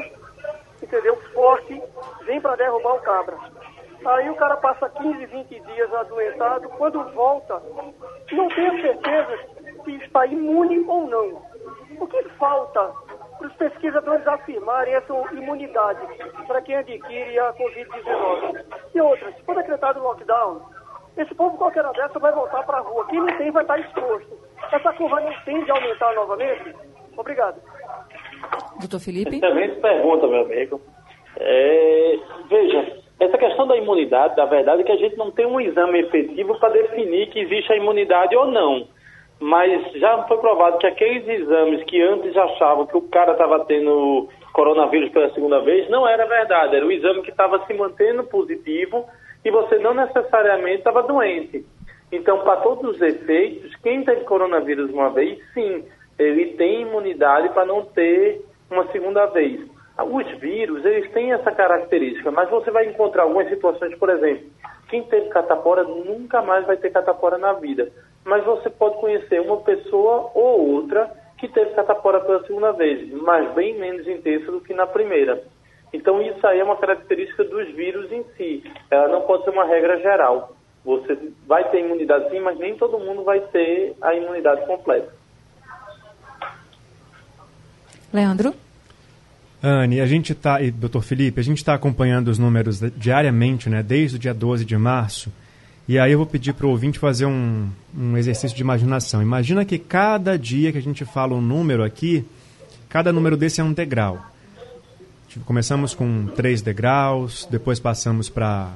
entendeu? 0.83 1.17
Forte, 1.33 1.81
vem 2.25 2.41
para 2.41 2.57
derrubar 2.57 2.95
o 2.95 3.01
cabra. 3.01 3.37
Aí 4.05 4.29
o 4.29 4.35
cara 4.35 4.57
passa 4.57 4.89
15, 4.89 5.25
20 5.25 5.61
dias 5.61 5.95
adoentado, 5.95 6.69
quando 6.71 7.03
volta, 7.15 7.63
não 8.33 8.49
tem 8.49 8.67
a 8.67 8.83
certeza 8.83 9.39
se 9.85 9.95
está 10.05 10.27
imune 10.27 10.85
ou 10.87 11.07
não. 11.07 11.43
O 11.99 12.07
que 12.09 12.23
falta 12.31 12.93
para 13.45 13.49
os 13.49 13.57
pesquisadores 13.57 14.27
afirmarem 14.27 14.95
essa 14.95 15.13
imunidade 15.33 16.01
para 16.47 16.63
quem 16.63 16.77
adquire 16.77 17.39
a 17.39 17.53
Covid-19? 17.53 18.65
E 18.95 19.01
outra, 19.01 19.33
se 19.33 19.43
for 19.43 19.55
decretado 19.57 20.03
lockdown, 20.03 20.63
esse 21.17 21.35
povo 21.35 21.57
qualquer 21.57 21.85
dessa 21.93 22.19
vai 22.19 22.33
voltar 22.33 22.65
para 22.65 22.79
a 22.79 22.81
rua. 22.81 23.07
Quem 23.09 23.21
não 23.21 23.37
tem 23.37 23.51
vai 23.51 23.63
estar 23.63 23.79
exposto. 23.79 24.39
Essa 24.73 24.93
curva 24.95 25.21
não 25.21 25.33
tende 25.45 25.71
a 25.71 25.75
aumentar 25.75 26.15
novamente? 26.15 26.75
Obrigado. 27.17 27.61
Doutor 28.81 29.01
Felipe? 29.01 29.37
Excelente 29.37 29.81
pergunta, 29.81 30.27
meu 30.27 30.43
amigo. 30.43 30.81
É, 31.37 32.19
veja, 32.49 32.97
essa 33.21 33.39
questão 33.39 33.67
da 33.67 33.77
imunidade, 33.77 34.37
da 34.37 34.47
verdade, 34.47 34.83
é 34.83 34.85
que 34.85 34.93
a 34.93 34.97
gente 34.97 35.17
não 35.17 35.31
tem 35.31 35.47
um 35.47 35.61
exame 35.61 36.01
efetivo 36.01 36.59
para 36.59 36.71
definir 36.71 37.31
que 37.31 37.41
existe 37.41 37.73
a 37.73 37.77
imunidade 37.77 38.35
ou 38.37 38.47
não. 38.47 38.89
Mas 39.45 39.93
já 39.97 40.23
foi 40.23 40.39
provado 40.39 40.79
que 40.79 40.87
aqueles 40.87 41.29
exames 41.29 41.85
que 41.85 42.01
antes 42.01 42.35
achavam 42.35 42.87
que 42.87 42.97
o 42.97 43.03
cara 43.03 43.33
estava 43.33 43.63
tendo 43.67 44.27
coronavírus 44.55 45.11
pela 45.11 45.31
segunda 45.35 45.61
vez, 45.61 45.87
não 45.91 46.09
era 46.09 46.25
verdade. 46.25 46.77
Era 46.77 46.87
o 46.87 46.91
exame 46.91 47.21
que 47.21 47.31
estava 47.31 47.63
se 47.67 47.75
mantendo 47.75 48.25
positivo 48.25 49.05
e 49.45 49.51
você 49.51 49.77
não 49.77 49.93
necessariamente 49.93 50.79
estava 50.79 51.03
doente. 51.03 51.63
Então, 52.11 52.39
para 52.39 52.57
todos 52.63 52.97
os 52.97 53.03
efeitos, 53.03 53.77
quem 53.83 54.03
teve 54.03 54.25
coronavírus 54.25 54.91
uma 54.91 55.11
vez, 55.11 55.39
sim, 55.53 55.85
ele 56.19 56.55
tem 56.55 56.81
imunidade 56.81 57.51
para 57.51 57.67
não 57.67 57.85
ter 57.85 58.41
uma 58.71 58.91
segunda 58.93 59.27
vez. 59.27 59.61
Os 59.99 60.27
vírus, 60.39 60.83
eles 60.87 61.13
têm 61.13 61.33
essa 61.33 61.53
característica, 61.53 62.31
mas 62.31 62.49
você 62.49 62.71
vai 62.71 62.87
encontrar 62.87 63.25
algumas 63.25 63.51
situações, 63.51 63.95
por 63.99 64.09
exemplo, 64.09 64.47
quem 64.89 65.03
teve 65.03 65.29
catapora 65.29 65.83
nunca 65.83 66.41
mais 66.41 66.65
vai 66.65 66.79
ter 66.79 66.91
catapora 66.91 67.37
na 67.37 67.53
vida. 67.53 67.93
Mas 68.25 68.45
você 68.45 68.71
pode 68.71 68.97
conhecer 68.99 69.41
uma 69.41 69.59
pessoa 69.59 70.31
ou 70.35 70.75
outra 70.75 71.11
que 71.39 71.49
teve 71.49 71.75
catapora 71.75 72.21
pela 72.21 72.45
segunda 72.47 72.73
vez, 72.73 73.13
mas 73.23 73.53
bem 73.55 73.79
menos 73.79 74.07
intensa 74.07 74.51
do 74.51 74.61
que 74.61 74.73
na 74.73 74.87
primeira. 74.87 75.43
Então 75.93 76.21
isso 76.23 76.45
aí 76.47 76.59
é 76.59 76.65
uma 76.65 76.77
característica 76.77 77.45
dos 77.45 77.73
vírus 77.75 78.11
em 78.11 78.25
si. 78.37 78.65
Ela 78.91 79.09
não 79.09 79.23
pode 79.23 79.45
ser 79.45 79.51
uma 79.51 79.65
regra 79.65 80.01
geral. 80.01 80.57
Você 80.85 81.17
vai 81.47 81.71
ter 81.71 81.81
imunidade 81.81 82.31
sim, 82.31 82.41
mas 82.41 82.59
nem 82.59 82.77
todo 82.77 82.99
mundo 82.99 83.23
vai 83.25 83.41
ter 83.41 83.95
a 84.03 84.15
imunidade 84.15 84.67
completa. 84.67 85.13
Leandro? 88.13 88.55
Anne, 89.63 90.01
a 90.01 90.07
gente 90.07 90.33
está, 90.33 90.61
e 90.61 90.71
doutor 90.71 91.03
Felipe, 91.03 91.41
a 91.41 91.45
gente 91.45 91.57
está 91.59 91.75
acompanhando 91.75 92.29
os 92.29 92.39
números 92.39 92.81
diariamente, 92.97 93.71
né, 93.71 93.83
desde 93.83 94.17
o 94.17 94.19
dia 94.19 94.35
12 94.35 94.65
de 94.65 94.77
março, 94.77 95.33
e 95.89 95.99
aí 95.99 96.13
eu 96.13 96.19
vou 96.19 96.27
pedir 96.27 96.55
para 96.55 96.67
o 96.67 96.71
ouvinte 96.71 96.99
fazer 96.99 97.27
um, 97.27 97.69
um 97.97 98.17
exercício 98.17 98.57
de 98.57 98.63
imaginação. 98.63 99.23
Imagina 99.23 99.65
que 99.65 99.79
cada 99.79 100.39
dia 100.39 100.73
que 100.73 100.79
a 100.79 100.83
gente 100.83 101.05
fala 101.05 101.35
um 101.35 101.41
número 101.41 101.83
aqui, 101.85 102.25
cada 102.89 103.13
número 103.13 103.37
desse 103.37 103.61
é 103.61 103.65
um 103.65 103.73
degrau. 103.73 104.25
Tipo, 105.29 105.45
começamos 105.45 105.95
com 105.95 106.27
3 106.29 106.63
degraus, 106.63 107.47
depois 107.51 107.81
passamos 107.81 108.29
para, 108.29 108.73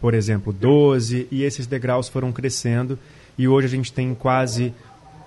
por 0.00 0.14
exemplo, 0.14 0.52
12, 0.52 1.28
e 1.30 1.42
esses 1.42 1.66
degraus 1.66 2.08
foram 2.08 2.32
crescendo, 2.32 2.98
e 3.36 3.46
hoje 3.46 3.66
a 3.66 3.70
gente 3.70 3.92
tem 3.92 4.14
quase 4.14 4.72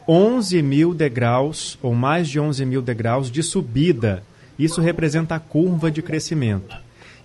11 0.07 0.61
mil 0.61 0.93
degraus, 0.93 1.77
ou 1.81 1.93
mais 1.93 2.27
de 2.27 2.39
11 2.39 2.65
mil 2.65 2.81
degraus 2.81 3.31
de 3.31 3.43
subida 3.43 4.23
isso 4.63 4.79
representa 4.79 5.35
a 5.35 5.39
curva 5.39 5.89
de 5.89 6.03
crescimento. 6.03 6.75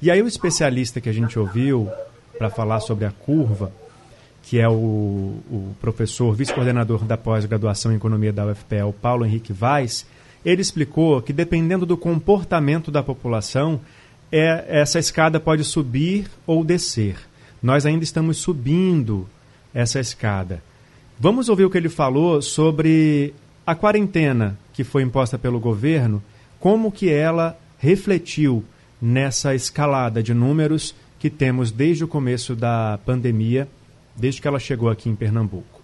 E 0.01 0.11
aí 0.11 0.23
o 0.23 0.27
especialista 0.27 1.01
que 1.01 1.09
a 1.09 1.13
gente 1.13 1.39
ouviu 1.39 1.91
para 2.39 2.49
falar 2.49 2.81
sobre 2.81 3.05
a 3.05 3.11
curva, 3.11 3.71
que 4.47 4.61
é 4.61 4.69
o, 4.69 4.73
o 4.73 5.75
professor 5.81 6.33
vice-coordenador 6.33 7.05
da 7.05 7.17
pós-graduação 7.17 7.93
em 7.93 7.97
economia 7.97 8.33
da 8.33 8.47
UFPE, 8.47 8.83
o 8.83 8.93
Paulo 8.93 9.27
Henrique 9.27 9.53
Vaz, 9.53 10.07
ele 10.45 10.63
explicou 10.63 11.21
que 11.21 11.33
dependendo 11.33 11.85
do 11.85 11.97
comportamento 11.97 12.89
da 12.89 13.03
população, 13.03 13.81
é, 14.31 14.65
essa 14.69 15.01
escada 15.01 15.41
pode 15.41 15.65
subir 15.65 16.31
ou 16.47 16.63
descer. 16.63 17.17
Nós 17.61 17.85
ainda 17.85 18.05
estamos 18.05 18.37
subindo 18.37 19.29
essa 19.75 19.99
escada. 19.99 20.63
Vamos 21.19 21.49
ouvir 21.49 21.65
o 21.65 21.71
que 21.71 21.77
ele 21.77 21.89
falou 21.89 22.41
sobre 22.41 23.35
a 23.67 23.75
quarentena 23.75 24.57
que 24.73 24.85
foi 24.85 25.03
imposta 25.03 25.37
pelo 25.37 25.59
governo 25.59 26.23
como 26.61 26.93
que 26.93 27.11
ela 27.11 27.59
refletiu 27.79 28.65
nessa 29.03 29.57
escalada 29.57 30.23
de 30.23 30.33
números 30.33 30.95
que 31.19 31.29
temos 31.29 31.73
desde 31.73 32.05
o 32.05 32.09
começo 32.09 32.55
da 32.55 32.99
pandemia, 33.05 33.67
desde 34.17 34.41
que 34.41 34.49
ela 34.49 34.59
chegou 34.59 34.89
aqui 34.89 35.09
em 35.09 35.17
Pernambuco. 35.17 35.83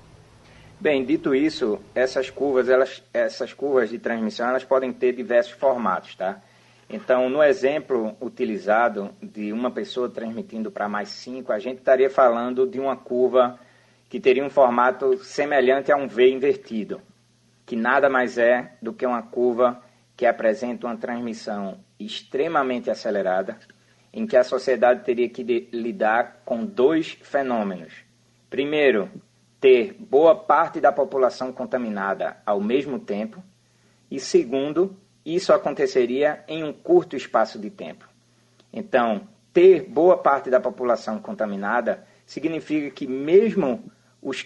Bem, 0.81 1.05
dito 1.05 1.35
isso, 1.35 1.79
essas 1.95 2.29
curvas, 2.29 2.69
elas, 2.69 3.03
essas 3.15 3.53
curvas 3.53 3.91
de 3.91 3.99
transmissão, 3.99 4.49
elas 4.49 4.65
podem 4.65 4.93
ter 4.93 5.15
diversos 5.15 5.53
formatos, 5.53 6.17
tá? 6.17 6.41
Então, 6.91 7.29
no 7.29 7.43
exemplo 7.43 8.17
utilizado 8.21 9.11
de 9.23 9.53
uma 9.53 9.71
pessoa 9.71 10.09
transmitindo 10.11 10.71
para 10.71 10.89
mais 10.89 11.09
cinco, 11.09 11.53
a 11.53 11.59
gente 11.59 11.79
estaria 11.79 12.11
falando 12.11 12.67
de 12.67 12.81
uma 12.81 12.97
curva 12.97 13.59
que 14.09 14.21
teria 14.21 14.45
um 14.45 14.51
formato 14.51 15.17
semelhante 15.25 15.91
a 15.91 15.97
um 15.97 16.07
V 16.07 16.29
invertido, 16.31 17.01
que 17.65 17.77
nada 17.77 18.11
mais 18.11 18.37
é 18.37 18.75
do 18.83 18.93
que 18.93 19.07
uma 19.07 19.23
curva 19.23 19.81
que 20.17 20.27
apresenta 20.27 20.87
uma 20.87 20.97
transmissão 20.97 21.79
extremamente 21.99 22.91
acelerada, 22.91 23.57
em 24.13 24.27
que 24.27 24.37
a 24.37 24.45
sociedade 24.45 25.05
teria 25.05 25.29
que 25.29 25.43
lidar 25.73 26.43
com 26.45 26.67
dois 26.67 27.17
fenômenos. 27.23 27.93
Primeiro, 28.53 29.11
ter 29.59 29.97
boa 29.99 30.35
parte 30.35 30.79
da 30.79 30.93
população 30.93 31.51
contaminada 31.51 32.37
ao 32.45 32.61
mesmo 32.61 32.99
tempo, 32.99 33.43
e 34.11 34.21
segundo, 34.21 34.95
isso 35.25 35.55
aconteceria 35.55 36.45
em 36.47 36.63
um 36.63 36.71
curto 36.71 37.17
espaço 37.17 37.59
de 37.59 37.71
tempo. 37.71 38.07
Então, 38.71 39.27
ter 39.55 39.85
boa 39.89 40.19
parte 40.19 40.51
da 40.51 40.61
população 40.61 41.19
contaminada 41.19 42.07
significa 42.27 42.91
que 42.91 43.07
mesmo 43.07 43.91
os, 44.21 44.45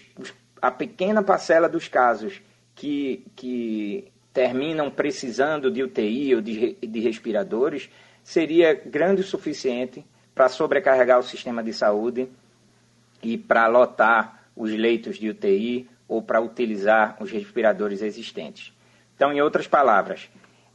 a 0.61 0.71
pequena 0.71 1.21
parcela 1.21 1.67
dos 1.67 1.89
casos 1.89 2.41
que, 2.73 3.25
que 3.35 4.09
terminam 4.31 4.89
precisando 4.89 5.69
de 5.69 5.83
UTI 5.83 6.35
ou 6.35 6.39
de, 6.41 6.75
de 6.75 6.99
respiradores, 7.01 7.89
seria 8.23 8.73
grande 8.73 9.19
o 9.19 9.25
suficiente 9.25 10.05
para 10.33 10.47
sobrecarregar 10.47 11.19
o 11.19 11.23
sistema 11.23 11.61
de 11.61 11.73
saúde 11.73 12.29
e 13.21 13.37
para 13.37 13.67
lotar 13.67 14.43
os 14.55 14.71
leitos 14.71 15.17
de 15.17 15.29
UTI 15.29 15.89
ou 16.07 16.21
para 16.21 16.41
utilizar 16.41 17.17
os 17.19 17.31
respiradores 17.31 18.01
existentes. 18.01 18.73
Então, 19.15 19.33
em 19.33 19.41
outras 19.41 19.67
palavras, 19.67 20.29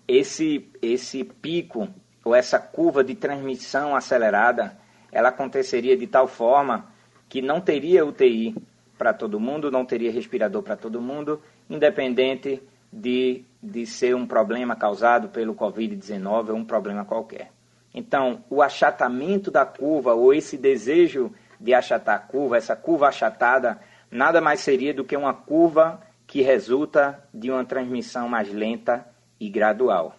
esse, 0.06 0.68
esse 0.80 1.24
pico 1.24 1.88
ou 2.24 2.34
essa 2.34 2.58
curva 2.58 3.02
de 3.02 3.14
transmissão 3.14 3.96
acelerada, 3.96 4.76
ela 5.10 5.30
aconteceria 5.30 5.96
de 5.96 6.06
tal 6.06 6.26
forma 6.26 6.86
que 7.28 7.40
não 7.40 7.60
teria 7.60 8.04
UTI 8.04 8.54
para 8.98 9.12
todo 9.12 9.40
mundo, 9.40 9.70
não 9.70 9.84
teria 9.84 10.12
respirador 10.12 10.62
para 10.62 10.76
todo 10.76 11.00
mundo, 11.00 11.40
independente 11.68 12.62
de, 12.92 13.44
de 13.62 13.86
ser 13.86 14.14
um 14.14 14.26
problema 14.26 14.76
causado 14.76 15.28
pelo 15.28 15.54
Covid-19 15.54 16.50
ou 16.50 16.56
um 16.56 16.64
problema 16.64 17.04
qualquer. 17.04 17.50
Então, 17.94 18.44
o 18.48 18.62
achatamento 18.62 19.50
da 19.50 19.66
curva, 19.66 20.14
ou 20.14 20.32
esse 20.32 20.56
desejo 20.56 21.32
de 21.62 21.72
achatar 21.72 22.16
a 22.16 22.18
curva, 22.18 22.56
essa 22.56 22.74
curva 22.74 23.08
achatada, 23.08 23.80
nada 24.10 24.40
mais 24.40 24.60
seria 24.60 24.92
do 24.92 25.04
que 25.04 25.16
uma 25.16 25.32
curva 25.32 26.00
que 26.26 26.42
resulta 26.42 27.22
de 27.32 27.50
uma 27.50 27.64
transmissão 27.64 28.28
mais 28.28 28.52
lenta 28.52 29.06
e 29.38 29.48
gradual. 29.48 30.16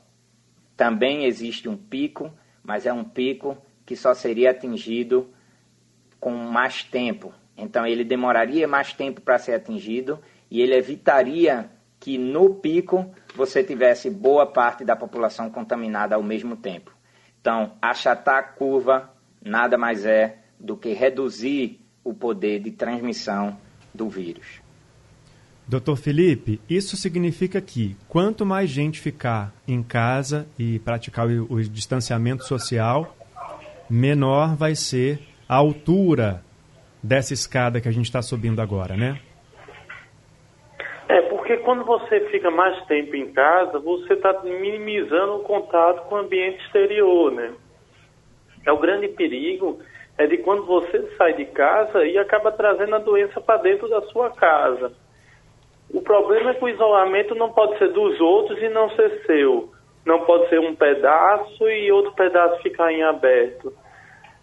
Também 0.78 1.26
existe 1.26 1.68
um 1.68 1.76
pico, 1.76 2.32
mas 2.64 2.86
é 2.86 2.94
um 2.94 3.04
pico 3.04 3.58
que 3.86 3.96
só 3.96 4.14
seria 4.14 4.52
atingido 4.52 5.30
com 6.20 6.32
mais 6.32 6.84
tempo. 6.84 7.34
Então, 7.58 7.86
ele 7.86 8.06
demoraria 8.06 8.68
mais 8.68 8.94
tempo 8.94 9.20
para 9.20 9.38
ser 9.38 9.54
atingido 9.54 10.20
e 10.50 10.62
ele 10.62 10.74
evitaria 10.74 11.70
que 12.00 12.18
no 12.18 12.56
pico 12.56 13.14
você 13.36 13.64
tivesse 13.64 14.10
boa 14.10 14.46
parte 14.46 14.86
da 14.86 14.96
população 14.96 15.50
contaminada 15.50 16.16
ao 16.16 16.24
mesmo 16.24 16.56
tempo. 16.56 16.92
Então, 17.42 17.74
achatar 17.82 18.38
a 18.38 18.44
curva 18.44 19.14
nada 19.44 19.78
mais 19.78 20.06
é 20.06 20.43
do 20.64 20.78
que 20.78 20.94
reduzir 20.94 21.80
o 22.04 22.14
poder 22.14 22.60
de 22.60 22.72
transmissão 22.72 23.58
do 23.94 24.10
vírus. 24.10 24.62
Doutor 25.68 25.96
Felipe, 25.96 26.60
isso 26.70 26.98
significa 26.98 27.62
que 27.62 27.96
quanto 28.08 28.46
mais 28.46 28.70
gente 28.70 29.00
ficar 29.00 29.54
em 29.68 29.84
casa 29.84 30.48
e 30.58 30.80
praticar 30.80 31.28
o, 31.28 31.54
o 31.54 31.62
distanciamento 31.62 32.44
social, 32.44 33.16
menor 33.90 34.56
vai 34.56 34.76
ser 34.76 35.20
a 35.48 35.56
altura 35.56 36.44
dessa 37.02 37.34
escada 37.34 37.80
que 37.80 37.88
a 37.88 37.92
gente 37.92 38.06
está 38.06 38.22
subindo 38.22 38.62
agora, 38.62 38.96
né? 38.96 39.20
Porque 41.44 41.58
quando 41.58 41.84
você 41.84 42.22
fica 42.32 42.50
mais 42.50 42.84
tempo 42.86 43.16
em 43.18 43.32
casa, 43.34 43.78
você 43.78 44.14
está 44.14 44.42
minimizando 44.44 45.36
o 45.36 45.40
contato 45.40 46.08
com 46.08 46.16
o 46.16 46.20
ambiente 46.20 46.64
exterior, 46.64 47.34
né? 47.34 47.52
É 48.66 48.72
o 48.72 48.80
grande 48.80 49.10
perigo 49.10 49.80
é 50.18 50.28
de 50.28 50.38
quando 50.38 50.66
você 50.66 51.02
sai 51.18 51.34
de 51.34 51.46
casa 51.46 52.06
e 52.06 52.18
acaba 52.18 52.52
trazendo 52.52 52.96
a 52.96 53.00
doença 53.00 53.42
para 53.42 53.62
dentro 53.62 53.90
da 53.90 54.02
sua 54.04 54.30
casa. 54.32 54.92
O 55.92 56.02
problema 56.02 56.52
é 56.52 56.54
que 56.54 56.64
o 56.64 56.70
isolamento 56.70 57.36
não 57.36 57.52
pode 57.52 57.78
ser 57.78 57.90
dos 57.90 58.20
outros 58.20 58.62
e 58.62 58.70
não 58.70 58.90
ser 58.92 59.24
seu. 59.26 59.72
Não 60.06 60.26
pode 60.26 60.50
ser 60.50 60.60
um 60.60 60.76
pedaço 60.76 61.70
e 61.70 61.92
outro 61.92 62.12
pedaço 62.14 62.62
ficar 62.62 62.92
em 62.92 63.04
aberto. 63.04 63.74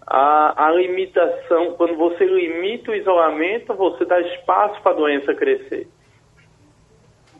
A, 0.06 0.66
a 0.66 0.72
limitação, 0.72 1.74
quando 1.74 1.96
você 1.96 2.24
limita 2.24 2.90
o 2.90 2.94
isolamento, 2.94 3.74
você 3.74 4.04
dá 4.04 4.20
espaço 4.20 4.82
para 4.82 4.92
a 4.92 4.96
doença 4.96 5.34
crescer. 5.34 5.86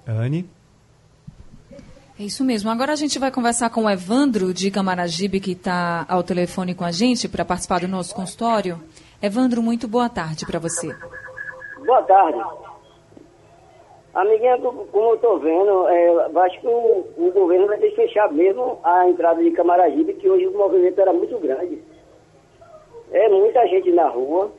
Anne? 0.06 0.48
É 2.20 2.22
isso 2.22 2.44
mesmo. 2.44 2.68
Agora 2.68 2.92
a 2.92 2.96
gente 2.96 3.18
vai 3.18 3.30
conversar 3.30 3.70
com 3.70 3.84
o 3.84 3.88
Evandro 3.88 4.52
de 4.52 4.70
Camaragibe, 4.70 5.40
que 5.40 5.52
está 5.52 6.04
ao 6.06 6.22
telefone 6.22 6.74
com 6.74 6.84
a 6.84 6.90
gente 6.90 7.26
para 7.26 7.46
participar 7.46 7.80
do 7.80 7.88
nosso 7.88 8.14
consultório. 8.14 8.78
Evandro, 9.22 9.62
muito 9.62 9.88
boa 9.88 10.06
tarde 10.06 10.44
para 10.44 10.58
você. 10.58 10.94
Boa 11.78 12.02
tarde. 12.02 12.38
Amiguinha, 14.12 14.58
como 14.58 14.86
eu 14.92 15.14
estou 15.14 15.38
vendo, 15.38 15.88
é, 15.88 16.30
acho 16.44 16.60
que 16.60 16.66
o, 16.66 17.06
o, 17.16 17.32
governo 17.32 17.66
vai 17.68 17.78
ter 17.78 17.88
que 17.88 17.96
fechar 17.96 18.30
mesmo 18.30 18.78
a 18.84 19.08
entrada 19.08 19.42
de 19.42 19.50
Camaragibe, 19.52 20.12
que 20.12 20.28
hoje 20.28 20.46
o 20.46 20.58
movimento 20.58 21.00
era 21.00 21.14
muito 21.14 21.38
grande. 21.38 21.82
É 23.12 23.30
muita 23.30 23.66
gente 23.66 23.90
na 23.92 24.08
rua 24.08 24.52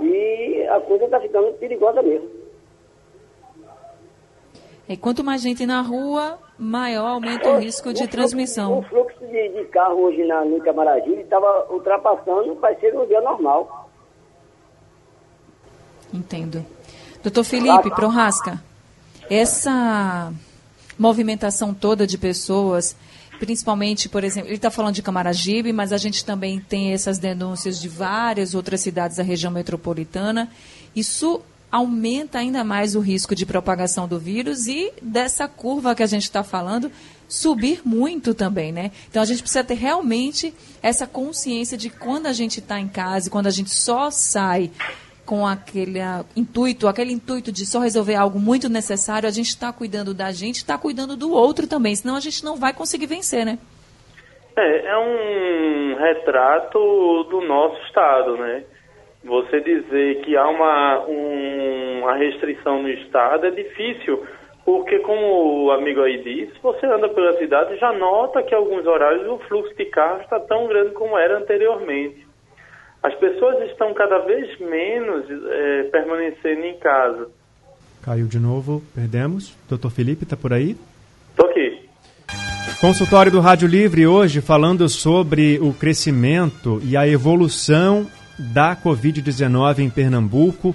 e 0.00 0.66
a 0.70 0.80
coisa 0.80 1.04
está 1.04 1.20
ficando 1.20 1.52
perigosa 1.58 2.00
mesmo. 2.00 2.39
E 4.90 4.96
quanto 4.96 5.22
mais 5.22 5.40
gente 5.40 5.64
na 5.64 5.82
rua, 5.82 6.36
maior 6.58 7.10
aumenta 7.10 7.48
o, 7.48 7.60
risco 7.60 7.94
de 7.94 8.02
o 8.02 8.08
transmissão. 8.08 8.80
o 8.80 8.82
fluxo 8.82 9.24
de, 9.24 9.48
de, 9.50 9.64
carro 9.66 10.02
hoje 10.02 10.24
na, 10.24 10.44
no 10.44 10.60
Camaragibe 10.60 11.20
estava 11.20 11.68
ultrapassando, 11.70 12.56
vai 12.56 12.74
ser 12.80 12.92
um 12.98 13.06
dia 13.06 13.20
normal. 13.20 13.88
Entendo. 16.12 16.66
Doutor 17.22 17.44
Felipe 17.44 17.88
Prorasca, 17.94 18.60
essa 19.30 20.32
movimentação 20.98 21.72
toda 21.72 22.04
de 22.04 22.18
pessoas, 22.18 22.96
principalmente, 23.38 24.08
por 24.08 24.24
exemplo, 24.24 24.48
ele 24.48 24.56
está 24.56 24.72
falando 24.72 24.96
de 24.96 25.02
Camaragibe, 25.02 25.72
mas 25.72 25.92
a 25.92 25.98
gente 25.98 26.24
também 26.24 26.58
tem 26.58 26.92
essas 26.92 27.16
denúncias 27.16 27.80
de 27.80 27.88
várias 27.88 28.56
outras 28.56 28.80
cidades 28.80 29.18
da 29.18 29.22
região 29.22 29.52
metropolitana. 29.52 30.50
Isso 30.96 31.40
aumenta 31.70 32.38
ainda 32.38 32.64
mais 32.64 32.96
o 32.96 33.00
risco 33.00 33.34
de 33.34 33.46
propagação 33.46 34.08
do 34.08 34.18
vírus 34.18 34.66
e 34.66 34.92
dessa 35.00 35.46
curva 35.46 35.94
que 35.94 36.02
a 36.02 36.06
gente 36.06 36.24
está 36.24 36.42
falando 36.42 36.90
subir 37.28 37.82
muito 37.84 38.34
também, 38.34 38.72
né? 38.72 38.90
Então 39.08 39.22
a 39.22 39.24
gente 39.24 39.40
precisa 39.40 39.62
ter 39.62 39.74
realmente 39.74 40.52
essa 40.82 41.06
consciência 41.06 41.78
de 41.78 41.88
quando 41.88 42.26
a 42.26 42.32
gente 42.32 42.58
está 42.58 42.80
em 42.80 42.88
casa, 42.88 43.30
quando 43.30 43.46
a 43.46 43.50
gente 43.50 43.70
só 43.70 44.10
sai 44.10 44.70
com 45.24 45.46
aquele 45.46 46.00
uh, 46.00 46.26
intuito, 46.34 46.88
aquele 46.88 47.12
intuito 47.12 47.52
de 47.52 47.64
só 47.64 47.78
resolver 47.78 48.16
algo 48.16 48.40
muito 48.40 48.68
necessário, 48.68 49.28
a 49.28 49.32
gente 49.32 49.50
está 49.50 49.72
cuidando 49.72 50.12
da 50.12 50.32
gente, 50.32 50.56
está 50.56 50.76
cuidando 50.76 51.16
do 51.16 51.30
outro 51.30 51.68
também, 51.68 51.94
senão 51.94 52.16
a 52.16 52.20
gente 52.20 52.44
não 52.44 52.56
vai 52.56 52.72
conseguir 52.72 53.06
vencer, 53.06 53.46
né? 53.46 53.56
É, 54.56 54.86
é 54.88 54.98
um 54.98 55.96
retrato 55.96 56.78
do 57.30 57.40
nosso 57.42 57.80
Estado, 57.86 58.36
né? 58.38 58.64
Você 59.24 59.60
dizer 59.60 60.22
que 60.22 60.36
há 60.36 60.48
uma, 60.48 61.06
um, 61.06 62.00
uma 62.00 62.16
restrição 62.16 62.82
no 62.82 62.88
Estado 62.88 63.46
é 63.46 63.50
difícil, 63.50 64.24
porque 64.64 64.98
como 65.00 65.66
o 65.66 65.70
amigo 65.72 66.00
aí 66.00 66.22
disse, 66.22 66.58
você 66.62 66.86
anda 66.86 67.08
pela 67.08 67.36
cidade 67.38 67.74
e 67.74 67.78
já 67.78 67.92
nota 67.92 68.42
que 68.42 68.54
alguns 68.54 68.86
horários 68.86 69.26
o 69.28 69.38
fluxo 69.46 69.74
de 69.76 69.84
carros 69.86 70.22
está 70.22 70.40
tão 70.40 70.66
grande 70.66 70.92
como 70.92 71.18
era 71.18 71.38
anteriormente. 71.38 72.26
As 73.02 73.14
pessoas 73.14 73.70
estão 73.70 73.92
cada 73.94 74.18
vez 74.20 74.58
menos 74.58 75.26
é, 75.30 75.82
permanecendo 75.84 76.64
em 76.64 76.78
casa. 76.78 77.28
Caiu 78.02 78.26
de 78.26 78.38
novo, 78.38 78.82
perdemos. 78.94 79.56
Doutor 79.68 79.90
Felipe, 79.90 80.24
está 80.24 80.36
por 80.36 80.52
aí? 80.52 80.76
Estou 81.30 81.48
aqui. 81.48 81.88
Consultório 82.80 83.30
do 83.30 83.40
Rádio 83.40 83.68
Livre 83.68 84.06
hoje 84.06 84.40
falando 84.40 84.88
sobre 84.88 85.58
o 85.60 85.72
crescimento 85.74 86.80
e 86.82 86.96
a 86.96 87.06
evolução 87.06 88.06
da 88.40 88.74
Covid-19 88.74 89.78
em 89.78 89.90
Pernambuco. 89.90 90.74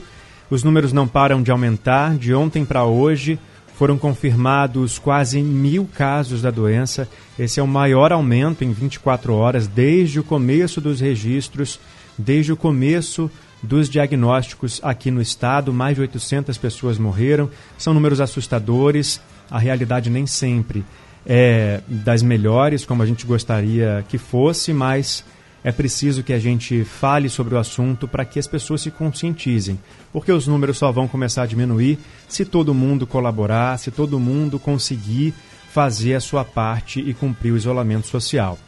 Os 0.49 0.63
números 0.63 0.93
não 0.93 1.07
param 1.07 1.41
de 1.41 1.51
aumentar. 1.51 2.15
De 2.15 2.33
ontem 2.33 2.63
para 2.63 2.85
hoje 2.85 3.39
foram 3.75 3.97
confirmados 3.97 4.97
quase 4.97 5.41
mil 5.41 5.89
casos 5.93 6.41
da 6.41 6.51
doença. 6.51 7.09
Esse 7.37 7.59
é 7.59 7.63
o 7.63 7.67
maior 7.67 8.13
aumento 8.13 8.63
em 8.63 8.71
24 8.71 9.33
horas 9.33 9.67
desde 9.67 10.19
o 10.19 10.23
começo 10.23 10.79
dos 10.79 10.99
registros 11.01 11.79
Desde 12.17 12.53
o 12.53 12.57
começo 12.57 13.29
dos 13.61 13.89
diagnósticos 13.89 14.79
aqui 14.83 15.11
no 15.11 15.21
estado, 15.21 15.73
mais 15.73 15.95
de 15.95 16.01
800 16.01 16.57
pessoas 16.57 16.97
morreram. 16.97 17.49
São 17.77 17.93
números 17.93 18.21
assustadores. 18.21 19.19
A 19.51 19.59
realidade 19.59 20.09
nem 20.09 20.25
sempre 20.25 20.85
é 21.25 21.81
das 21.87 22.21
melhores, 22.21 22.85
como 22.85 23.03
a 23.03 23.05
gente 23.05 23.25
gostaria 23.25 24.05
que 24.07 24.17
fosse, 24.17 24.71
mas 24.71 25.25
é 25.65 25.71
preciso 25.71 26.21
que 26.21 26.31
a 26.31 26.37
gente 26.37 26.83
fale 26.83 27.27
sobre 27.27 27.55
o 27.55 27.57
assunto 27.57 28.07
para 28.07 28.23
que 28.23 28.37
as 28.37 28.45
pessoas 28.45 28.81
se 28.81 28.91
conscientizem, 28.91 29.79
porque 30.13 30.31
os 30.31 30.45
números 30.45 30.77
só 30.77 30.91
vão 30.91 31.07
começar 31.07 31.41
a 31.41 31.47
diminuir 31.47 31.97
se 32.29 32.45
todo 32.45 32.71
mundo 32.71 33.07
colaborar, 33.07 33.79
se 33.79 33.89
todo 33.89 34.19
mundo 34.19 34.59
conseguir 34.59 35.33
fazer 35.71 36.13
a 36.13 36.19
sua 36.19 36.45
parte 36.45 36.99
e 36.99 37.15
cumprir 37.15 37.51
o 37.51 37.57
isolamento 37.57 38.05
social. 38.05 38.59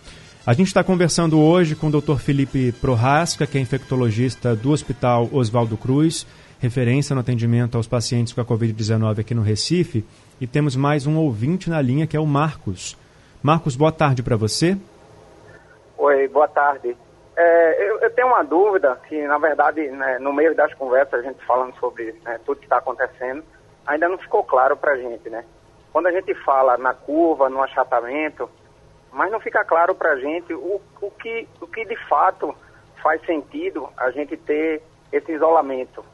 A 0.44 0.54
gente 0.54 0.70
está 0.70 0.84
conversando 0.84 1.38
hoje 1.38 1.76
com 1.76 1.90
o 1.90 2.02
Dr. 2.02 2.16
Felipe 2.16 2.72
Prorasca, 2.82 3.46
que 3.46 3.60
é 3.60 3.62
infectologista 3.62 4.56
do 4.56 4.72
Hospital 4.72 5.30
Oswaldo 5.32 5.78
Cruz, 5.78 6.26
referência 6.58 7.14
no 7.14 7.22
atendimento 7.22 7.78
aos 7.78 7.86
pacientes 7.86 8.34
com 8.34 8.42
a 8.42 8.46
Covid-19 8.46 9.20
aqui 9.20 9.36
no 9.36 9.44
Recife. 9.44 10.04
E 10.42 10.48
temos 10.48 10.76
mais 10.76 11.06
um 11.06 11.16
ouvinte 11.18 11.70
na 11.70 11.80
linha, 11.80 12.08
que 12.08 12.18
é 12.18 12.20
o 12.20 12.26
Marcos. 12.26 12.98
Marcos, 13.44 13.76
boa 13.76 13.92
tarde 13.92 14.24
para 14.24 14.36
você. 14.36 14.76
Oi, 16.00 16.28
boa 16.28 16.48
tarde. 16.48 16.96
É, 17.36 17.90
eu, 17.90 18.00
eu, 18.02 18.12
tenho 18.12 18.28
uma 18.28 18.44
dúvida, 18.44 19.00
que 19.08 19.20
na 19.26 19.40
verdade, 19.40 19.82
né, 19.90 20.20
no 20.20 20.32
meio 20.32 20.54
das 20.54 20.72
conversas, 20.76 21.20
a 21.20 21.24
gente 21.24 21.44
falando 21.44 21.76
sobre 21.80 22.12
né, 22.24 22.40
tudo 22.46 22.60
que 22.60 22.66
está 22.66 22.78
acontecendo, 22.78 23.44
ainda 23.84 24.08
não 24.08 24.20
ficou 24.20 24.44
claro 24.44 24.78
para 24.78 24.92
a 24.92 24.98
gente, 24.98 25.28
né? 25.28 25.44
Quando 25.92 26.06
a 26.06 26.12
gente 26.12 26.36
fala 26.44 26.78
na 26.78 26.94
curva, 26.94 27.50
no 27.50 27.64
achatamento, 27.64 28.48
mas 29.12 29.32
não 29.32 29.40
fica 29.40 29.66
claro 29.66 29.96
para 29.96 30.12
a 30.12 30.18
gente 30.18 30.54
o, 30.54 30.80
o, 31.02 31.10
que, 31.10 31.50
o 31.60 31.66
que 31.66 31.84
de 31.84 31.96
fato 32.08 32.56
faz 33.02 33.20
sentido 33.26 33.90
a 33.98 34.12
gente 34.12 34.38
ter 34.38 34.84
esse 35.12 35.32
isolamento. 35.32 36.06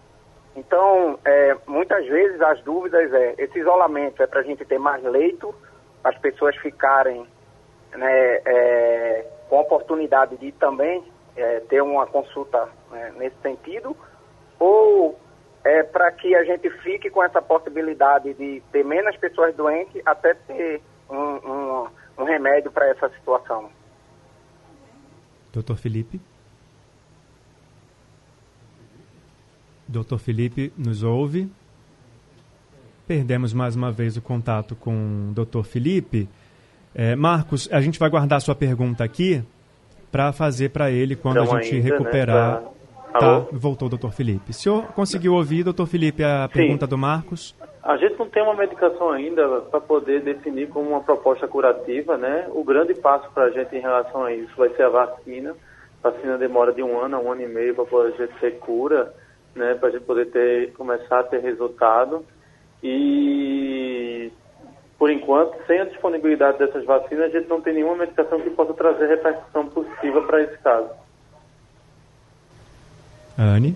Então, 0.55 1.19
é, 1.25 1.57
muitas 1.67 2.05
vezes 2.07 2.41
as 2.41 2.61
dúvidas 2.61 3.11
é, 3.11 3.35
esse 3.37 3.59
isolamento 3.59 4.23
é 4.23 4.27
para 4.27 4.39
a 4.39 4.43
gente 4.43 4.63
ter 4.63 4.79
mais 4.79 5.03
leito, 5.03 5.53
as 6.01 6.17
pessoas 6.19 6.55
ficarem 6.55 7.27
né, 7.97 8.41
é, 8.45 9.25
com 9.53 9.59
a 9.59 9.61
oportunidade 9.61 10.35
de 10.37 10.51
também 10.53 11.03
é, 11.35 11.59
ter 11.59 11.79
uma 11.83 12.07
consulta 12.07 12.67
né, 12.89 13.13
nesse 13.17 13.35
sentido, 13.39 13.95
ou 14.57 15.15
é 15.63 15.83
para 15.83 16.11
que 16.11 16.33
a 16.33 16.43
gente 16.43 16.67
fique 16.81 17.11
com 17.11 17.23
essa 17.23 17.39
possibilidade 17.39 18.33
de 18.33 18.63
ter 18.71 18.83
menos 18.83 19.15
pessoas 19.17 19.55
doentes 19.55 20.01
até 20.07 20.33
ter 20.33 20.81
um, 21.07 21.17
um 21.17 21.87
um 22.17 22.23
remédio 22.23 22.71
para 22.71 22.87
essa 22.89 23.09
situação. 23.09 23.69
Doutor 25.51 25.77
Felipe? 25.77 26.19
Doutor 29.87 30.17
Felipe 30.17 30.73
nos 30.77 31.03
ouve? 31.03 31.51
Perdemos 33.05 33.53
mais 33.53 33.75
uma 33.75 33.91
vez 33.91 34.15
o 34.15 34.21
contato 34.21 34.75
com 34.75 35.29
o 35.29 35.33
doutor 35.33 35.63
Felipe. 35.63 36.29
É, 36.95 37.15
Marcos, 37.15 37.67
a 37.71 37.81
gente 37.81 37.99
vai 37.99 38.09
guardar 38.09 38.41
sua 38.41 38.55
pergunta 38.55 39.03
aqui 39.03 39.43
para 40.11 40.31
fazer 40.31 40.69
para 40.69 40.91
ele 40.91 41.15
quando 41.15 41.41
então, 41.41 41.55
a 41.55 41.61
gente 41.61 41.75
ainda, 41.75 41.89
né, 41.89 41.91
recuperar. 41.91 42.61
Né, 42.61 42.67
pra... 43.11 43.19
Tá, 43.19 43.45
voltou 43.51 43.87
o 43.87 43.89
doutor 43.89 44.11
Felipe. 44.11 44.49
O 44.49 44.53
senhor 44.53 44.85
conseguiu 44.93 45.35
ouvir, 45.35 45.63
doutor 45.63 45.85
Felipe, 45.85 46.23
a 46.23 46.47
Sim. 46.47 46.53
pergunta 46.53 46.87
do 46.87 46.97
Marcos? 46.97 47.55
A 47.83 47.97
gente 47.97 48.17
não 48.17 48.27
tem 48.27 48.41
uma 48.41 48.55
medicação 48.55 49.11
ainda 49.11 49.61
para 49.61 49.81
poder 49.81 50.21
definir 50.21 50.69
como 50.69 50.89
uma 50.89 51.01
proposta 51.01 51.47
curativa, 51.47 52.17
né? 52.17 52.47
O 52.49 52.63
grande 52.63 52.95
passo 52.95 53.29
para 53.31 53.43
a 53.43 53.49
gente 53.49 53.75
em 53.75 53.81
relação 53.81 54.23
a 54.23 54.33
isso 54.33 54.51
vai 54.55 54.69
ser 54.69 54.83
a 54.83 54.89
vacina. 54.89 55.53
A 56.03 56.09
vacina 56.09 56.37
demora 56.37 56.71
de 56.71 56.81
um 56.81 56.99
ano 56.99 57.17
a 57.17 57.19
um 57.19 57.31
ano 57.31 57.41
e 57.41 57.47
meio 57.47 57.75
para 57.75 57.99
a 57.99 58.11
gente 58.11 58.33
ter 58.39 58.57
cura, 58.59 59.13
né? 59.53 59.75
Para 59.75 59.89
a 59.89 59.91
gente 59.91 60.05
poder 60.05 60.27
ter, 60.31 60.71
começar 60.73 61.19
a 61.19 61.23
ter 61.23 61.41
resultado. 61.41 62.25
E, 62.81 64.02
por 65.03 65.11
enquanto, 65.11 65.57
sem 65.67 65.81
a 65.81 65.83
disponibilidade 65.83 66.59
dessas 66.59 66.85
vacinas, 66.85 67.25
a 67.25 67.37
gente 67.37 67.49
não 67.49 67.59
tem 67.59 67.73
nenhuma 67.73 67.97
medicação 67.97 68.39
que 68.39 68.49
possa 68.51 68.73
trazer 68.73 69.05
repercussão 69.07 69.67
positiva 69.67 70.21
para 70.21 70.41
esse 70.43 70.57
caso. 70.59 70.87
Anne? 73.37 73.75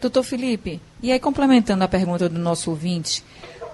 Doutor 0.00 0.22
Felipe, 0.22 0.80
e 1.02 1.10
aí 1.10 1.18
complementando 1.18 1.82
a 1.82 1.88
pergunta 1.88 2.28
do 2.28 2.38
nosso 2.38 2.70
ouvinte, 2.70 3.24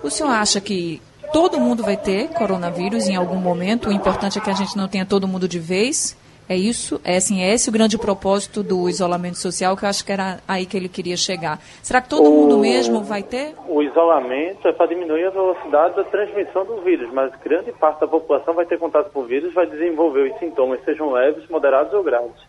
o 0.03 0.09
senhor 0.09 0.31
acha 0.31 0.59
que 0.59 1.03
todo 1.31 1.61
mundo 1.61 1.83
vai 1.83 1.99
ter 1.99 2.29
coronavírus 2.29 3.07
em 3.07 3.17
algum 3.17 3.37
momento? 3.37 3.91
O 3.91 3.93
importante 3.93 4.39
é 4.39 4.41
que 4.41 4.49
a 4.49 4.55
gente 4.55 4.79
não 4.79 4.89
tenha 4.89 5.05
todo 5.05 5.29
mundo 5.29 5.47
de 5.47 5.59
vez? 5.59 6.17
É 6.49 6.57
isso? 6.57 7.01
É 7.05 7.17
assim, 7.17 7.43
é 7.43 7.53
esse 7.53 7.69
o 7.69 7.73
grande 7.73 7.99
propósito 7.99 8.63
do 8.63 8.89
isolamento 8.89 9.37
social, 9.37 9.77
que 9.77 9.85
eu 9.85 9.89
acho 9.89 10.05
que 10.05 10.13
era 10.13 10.39
aí 10.47 10.65
que 10.65 10.77
ele 10.77 10.89
queria 10.89 11.17
chegar. 11.17 11.59
Será 11.83 12.01
que 12.01 12.09
todo 12.09 12.29
o, 12.29 12.31
mundo 12.31 12.59
mesmo 12.59 13.03
vai 13.03 13.23
ter? 13.23 13.55
O 13.69 13.83
isolamento 13.83 14.69
é 14.69 14.73
para 14.73 14.87
diminuir 14.87 15.27
a 15.27 15.31
velocidade 15.31 15.97
da 15.97 16.05
transmissão 16.05 16.65
do 16.65 16.83
vírus, 16.83 17.13
mas 17.13 17.33
grande 17.43 17.73
parte 17.73 18.01
da 18.01 18.07
população 18.07 18.55
vai 18.55 18.65
ter 18.65 18.79
contato 18.79 19.11
com 19.11 19.21
o 19.21 19.25
vírus, 19.25 19.53
vai 19.53 19.67
desenvolver 19.67 20.31
os 20.31 20.39
sintomas, 20.39 20.81
sejam 20.85 21.11
leves, 21.11 21.49
moderados 21.49 21.93
ou 21.93 22.03
graves. 22.05 22.41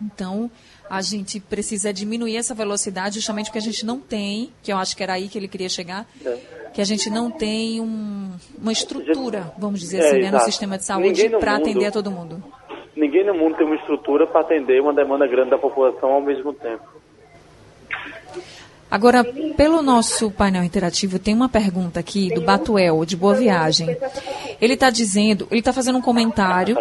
Então, 0.00 0.50
a 0.88 1.00
gente 1.00 1.40
precisa 1.40 1.92
diminuir 1.92 2.36
essa 2.36 2.54
velocidade 2.54 3.16
justamente 3.16 3.46
porque 3.46 3.58
a 3.58 3.62
gente 3.62 3.84
não 3.84 3.98
tem, 3.98 4.52
que 4.62 4.72
eu 4.72 4.76
acho 4.76 4.96
que 4.96 5.02
era 5.02 5.14
aí 5.14 5.28
que 5.28 5.38
ele 5.38 5.48
queria 5.48 5.68
chegar, 5.68 6.06
é. 6.24 6.36
que 6.72 6.80
a 6.80 6.84
gente 6.84 7.08
não 7.10 7.30
tem 7.30 7.80
um, 7.80 8.30
uma 8.60 8.72
estrutura, 8.72 9.52
vamos 9.58 9.80
dizer 9.80 9.98
é, 9.98 10.08
assim, 10.08 10.20
né, 10.20 10.30
no 10.30 10.40
sistema 10.40 10.78
de 10.78 10.84
saúde 10.84 11.28
para 11.40 11.56
atender 11.56 11.86
a 11.86 11.92
todo 11.92 12.10
mundo. 12.10 12.42
Ninguém 12.96 13.24
no 13.24 13.34
mundo 13.34 13.56
tem 13.56 13.66
uma 13.66 13.76
estrutura 13.76 14.26
para 14.26 14.42
atender 14.42 14.80
uma 14.80 14.94
demanda 14.94 15.26
grande 15.26 15.50
da 15.50 15.58
população 15.58 16.12
ao 16.12 16.20
mesmo 16.20 16.52
tempo. 16.52 16.84
Agora, 18.94 19.24
pelo 19.56 19.82
nosso 19.82 20.30
painel 20.30 20.62
interativo, 20.62 21.18
tem 21.18 21.34
uma 21.34 21.48
pergunta 21.48 21.98
aqui 21.98 22.32
do 22.32 22.40
Batuel, 22.40 23.04
de 23.04 23.16
Boa 23.16 23.34
Viagem. 23.34 23.88
Ele 24.60 24.74
está 24.74 24.88
dizendo, 24.88 25.48
ele 25.50 25.58
está 25.58 25.72
fazendo 25.72 25.98
um 25.98 26.00
comentário 26.00 26.78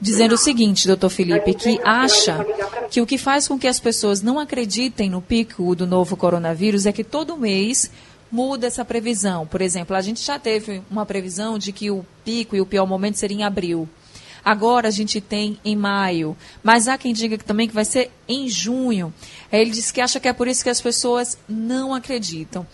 dizendo 0.00 0.34
o 0.34 0.36
seguinte, 0.36 0.88
doutor 0.88 1.10
Felipe, 1.10 1.54
que 1.54 1.80
acha 1.84 2.44
que 2.90 3.00
o 3.00 3.06
que 3.06 3.16
faz 3.16 3.46
com 3.46 3.56
que 3.56 3.68
as 3.68 3.78
pessoas 3.78 4.20
não 4.20 4.40
acreditem 4.40 5.08
no 5.08 5.22
pico 5.22 5.76
do 5.76 5.86
novo 5.86 6.16
coronavírus 6.16 6.86
é 6.86 6.92
que 6.92 7.04
todo 7.04 7.36
mês 7.36 7.88
muda 8.32 8.66
essa 8.66 8.84
previsão. 8.84 9.46
Por 9.46 9.60
exemplo, 9.60 9.94
a 9.94 10.00
gente 10.00 10.24
já 10.24 10.40
teve 10.40 10.82
uma 10.90 11.06
previsão 11.06 11.56
de 11.56 11.70
que 11.70 11.88
o 11.88 12.04
pico 12.24 12.56
e 12.56 12.60
o 12.60 12.66
pior 12.66 12.84
momento 12.84 13.14
seria 13.14 13.36
em 13.36 13.44
abril. 13.44 13.88
Agora 14.44 14.88
a 14.88 14.90
gente 14.90 15.20
tem 15.20 15.58
em 15.64 15.74
maio, 15.74 16.36
mas 16.62 16.86
há 16.86 16.98
quem 16.98 17.14
diga 17.14 17.38
também 17.38 17.66
que 17.66 17.74
vai 17.74 17.84
ser 17.84 18.10
em 18.28 18.48
junho. 18.48 19.12
Ele 19.50 19.70
diz 19.70 19.90
que 19.90 20.00
acha 20.00 20.20
que 20.20 20.28
é 20.28 20.32
por 20.32 20.46
isso 20.46 20.62
que 20.62 20.70
as 20.70 20.80
pessoas 20.80 21.38
não 21.48 21.94
acreditam. 21.94 22.66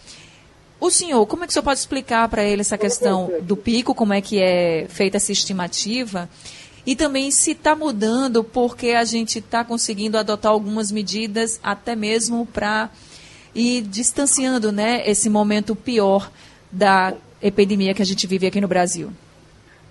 O 0.81 0.91
senhor, 0.91 1.25
como 1.27 1.45
é 1.45 1.47
que 1.47 1.51
o 1.51 1.53
senhor 1.53 1.63
pode 1.63 1.79
explicar 1.79 2.29
para 2.29 2.43
ele 2.43 2.63
essa 2.63 2.79
questão 2.79 3.31
do 3.43 3.57
pico, 3.57 3.95
como 3.95 4.15
é 4.15 4.21
que 4.21 4.41
é 4.41 4.87
feita 4.89 5.19
essa 5.19 5.31
estimativa? 5.31 6.29
E 6.87 6.97
também 6.97 7.31
se 7.31 7.53
está 7.53 7.77
mudando 7.77 8.43
porque 8.43 8.93
a 8.93 9.05
gente 9.05 9.39
está 9.39 9.63
conseguindo 9.63 10.17
adotar 10.17 10.51
algumas 10.51 10.91
medidas 10.91 11.61
até 11.63 11.95
mesmo 11.95 12.47
para 12.47 12.91
ir 13.55 13.83
distanciando 13.83 14.73
né, 14.73 15.09
esse 15.09 15.29
momento 15.29 15.77
pior 15.77 16.31
da 16.73 17.15
epidemia 17.43 17.95
que 17.95 18.03
a 18.03 18.07
gente 18.07 18.27
vive 18.27 18.47
aqui 18.47 18.61
no 18.61 18.69
Brasil. 18.69 19.13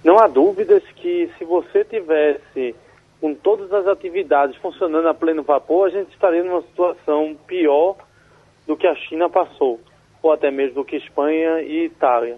Não 0.03 0.17
há 0.17 0.27
dúvidas 0.27 0.83
que 0.95 1.29
se 1.37 1.43
você 1.43 1.83
tivesse 1.83 2.75
com 3.19 3.35
todas 3.35 3.71
as 3.73 3.85
atividades 3.85 4.55
funcionando 4.57 5.09
a 5.09 5.13
pleno 5.13 5.43
vapor, 5.43 5.87
a 5.87 5.89
gente 5.89 6.11
estaria 6.13 6.43
numa 6.43 6.61
situação 6.61 7.35
pior 7.45 7.97
do 8.65 8.77
que 8.77 8.87
a 8.87 8.95
China 8.95 9.29
passou, 9.29 9.79
ou 10.23 10.31
até 10.31 10.49
mesmo 10.49 10.75
do 10.75 10.85
que 10.85 10.95
Espanha 10.95 11.61
e 11.61 11.85
Itália. 11.85 12.37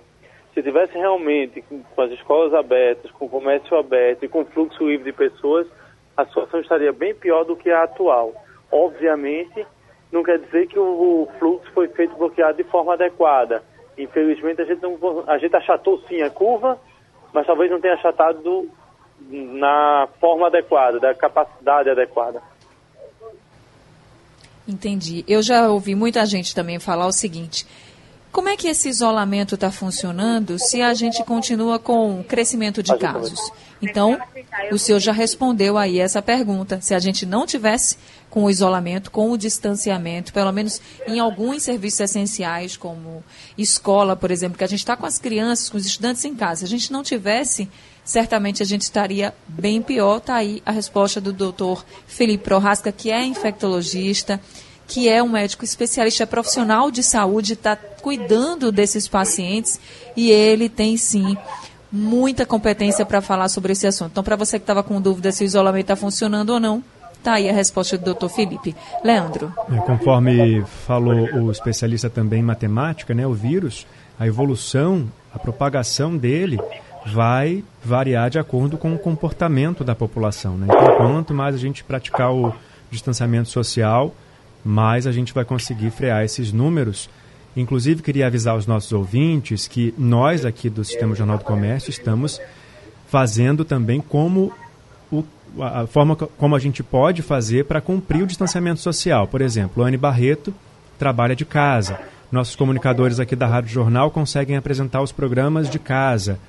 Se 0.54 0.64
tivesse 0.64 0.98
realmente 0.98 1.62
com 1.62 2.02
as 2.02 2.12
escolas 2.12 2.54
abertas, 2.54 3.12
com 3.12 3.26
o 3.26 3.30
comércio 3.30 3.78
aberto 3.78 4.26
e 4.26 4.28
com 4.28 4.44
fluxo 4.46 4.88
livre 4.88 5.12
de 5.12 5.18
pessoas, 5.18 5.68
a 6.18 6.26
situação 6.26 6.60
estaria 6.60 6.92
bem 6.92 7.14
pior 7.14 7.44
do 7.46 7.56
que 7.56 7.70
a 7.70 7.84
atual. 7.84 8.34
Obviamente, 8.72 9.66
não 10.12 10.24
quer 10.24 10.40
dizer 10.40 10.68
que 10.68 10.80
o 10.80 11.28
fluxo 11.38 11.72
foi 11.74 11.88
feito 11.90 12.16
bloqueado 12.16 12.58
de 12.58 12.64
forma 12.66 12.94
adequada. 12.94 13.64
Infelizmente, 13.98 14.62
a 14.62 14.66
gente, 14.66 14.82
não, 14.82 14.98
a 15.28 15.38
gente 15.38 15.56
achatou 15.56 16.00
sim 16.08 16.22
a 16.22 16.30
curva, 16.30 16.80
mas 17.34 17.46
talvez 17.46 17.72
não 17.72 17.80
tenha 17.80 17.94
achatado 17.94 18.70
na 19.30 20.08
forma 20.20 20.48
adequada, 20.48 21.00
da 21.00 21.14
capacidade 21.14 21.90
adequada. 21.90 22.42
Entendi. 24.68 25.24
Eu 25.28 25.42
já 25.42 25.70
ouvi 25.70 25.96
muita 25.96 26.26
gente 26.26 26.54
também 26.54 26.80
falar 26.80 27.08
o 27.08 27.12
seguinte: 27.12 27.66
como 28.32 28.48
é 28.48 28.56
que 28.56 28.68
esse 28.68 28.88
isolamento 28.88 29.56
está 29.56 29.72
funcionando 29.72 30.58
se 30.58 30.82
a 30.82 30.94
gente 30.94 31.24
continua 31.24 31.78
com 31.78 32.24
crescimento 32.24 32.82
de 32.82 32.96
casos? 32.98 33.52
Então, 33.82 34.18
o 34.72 34.78
senhor 34.78 35.00
já 35.00 35.12
respondeu 35.12 35.78
aí 35.78 36.00
essa 36.00 36.22
pergunta. 36.22 36.80
Se 36.80 36.94
a 36.94 37.00
gente 37.00 37.26
não 37.26 37.46
tivesse 37.46 37.98
com 38.32 38.46
o 38.46 38.50
isolamento, 38.50 39.12
com 39.12 39.30
o 39.30 39.38
distanciamento, 39.38 40.34
pelo 40.34 40.52
menos 40.52 40.82
em 41.06 41.20
alguns 41.20 41.64
serviços 41.64 42.00
essenciais, 42.00 42.76
como 42.78 43.24
escola, 43.58 44.16
por 44.16 44.32
exemplo, 44.32 44.58
que 44.58 44.64
a 44.64 44.68
gente 44.68 44.80
está 44.80 44.96
com 44.98 45.06
as 45.06 45.20
crianças, 45.20 45.70
com 45.70 45.78
os 45.78 45.86
estudantes 45.86 46.26
em 46.26 46.34
casa, 46.34 46.62
se 46.62 46.66
a 46.66 46.70
gente 46.70 46.92
não 46.92 47.04
tivesse, 47.04 47.70
certamente 48.04 48.64
a 48.64 48.66
gente 48.66 48.82
estaria 48.82 49.36
bem 49.48 49.82
pior. 49.82 50.18
Está 50.18 50.36
aí 50.36 50.64
a 50.66 50.72
resposta 50.72 51.20
do 51.22 51.34
doutor 51.34 51.86
Felipe 52.08 52.46
Prorasca, 52.46 52.92
que 52.92 53.12
é 53.12 53.24
infectologista 53.24 54.40
que 54.88 55.08
é 55.08 55.24
um 55.24 55.30
médico 55.30 55.64
especialista, 55.64 56.24
é 56.24 56.26
profissional 56.26 56.92
de 56.92 57.02
saúde, 57.02 57.54
está 57.54 57.78
cuidando 57.78 58.74
desses 58.74 59.08
pacientes 59.08 59.80
e 60.18 60.30
ele 60.30 60.68
tem 60.68 60.98
sim 60.98 61.38
muita 61.90 62.46
competência 62.46 63.06
para 63.06 63.22
falar 63.22 63.48
sobre 63.48 63.72
esse 63.72 63.88
assunto. 63.88 64.12
Então, 64.12 64.24
para 64.24 64.36
você 64.36 64.60
que 64.60 64.64
estava 64.64 64.84
com 64.84 65.00
dúvida 65.00 65.32
se 65.32 65.44
o 65.44 65.46
isolamento 65.46 65.84
está 65.84 65.96
funcionando 65.96 66.50
ou 66.50 66.60
não, 66.60 66.84
Está 67.22 67.34
aí 67.34 67.48
a 67.48 67.54
resposta 67.54 68.00
do 68.00 68.16
Dr. 68.16 68.30
Felipe. 68.30 68.76
Leandro. 69.04 69.54
É, 69.72 69.78
conforme 69.82 70.66
falou 70.88 71.32
o 71.36 71.52
especialista 71.52 72.10
também 72.10 72.40
em 72.40 72.44
matemática, 72.44 73.14
né, 73.14 73.28
o 73.28 73.34
vírus, 73.34 73.86
a 74.20 74.26
evolução, 74.26 75.08
a 75.32 75.38
propagação 75.38 76.18
dele 76.18 76.60
vai 77.06 77.64
variar 77.86 78.32
de 78.32 78.40
acordo 78.40 78.76
com 78.76 78.96
o 78.96 78.98
comportamento 78.98 79.84
da 79.84 79.94
população. 79.94 80.58
Né? 80.58 80.66
Então, 80.68 80.98
quanto 80.98 81.32
mais 81.32 81.54
a 81.54 81.60
gente 81.60 81.84
praticar 81.84 82.34
o 82.34 82.56
distanciamento 82.90 83.50
social, 83.50 84.16
mais 84.66 85.06
a 85.06 85.12
gente 85.12 85.32
vai 85.32 85.46
conseguir 85.46 85.92
frear 85.92 86.26
esses 86.26 86.52
números. 86.52 87.08
Inclusive, 87.56 88.02
queria 88.02 88.26
avisar 88.26 88.58
os 88.58 88.66
nossos 88.66 88.92
ouvintes 88.94 89.68
que 89.68 89.94
nós 89.96 90.44
aqui 90.44 90.72
do 90.72 90.84
Sistema 90.84 91.14
Jornal 91.14 91.38
do 91.38 91.44
Comércio 91.44 91.92
estamos 91.92 92.42
fazendo 93.06 93.64
também 93.64 94.02
como 94.02 94.52
o, 95.12 95.24
a 95.60 95.86
forma 95.88 96.16
como 96.16 96.56
a 96.56 96.60
gente 96.60 96.84
pode 96.84 97.22
fazer 97.22 97.66
para 97.66 97.82
cumprir 97.82 98.24
o 98.24 98.28
distanciamento 98.28 98.80
social. 98.80 99.28
Por 99.28 99.42
exemplo, 99.42 99.84
Anne 99.84 99.98
Barreto 99.98 100.54
trabalha 100.98 101.36
de 101.36 101.46
casa. 101.46 102.00
Nossos 102.32 102.56
comunicadores 102.56 103.20
aqui 103.20 103.36
da 103.36 103.48
Rádio 103.48 103.72
Jornal 103.72 104.12
conseguem 104.12 104.56
apresentar 104.56 105.02
os 105.02 105.12
programas 105.12 105.70
de 105.70 105.80
casa. 105.80 106.40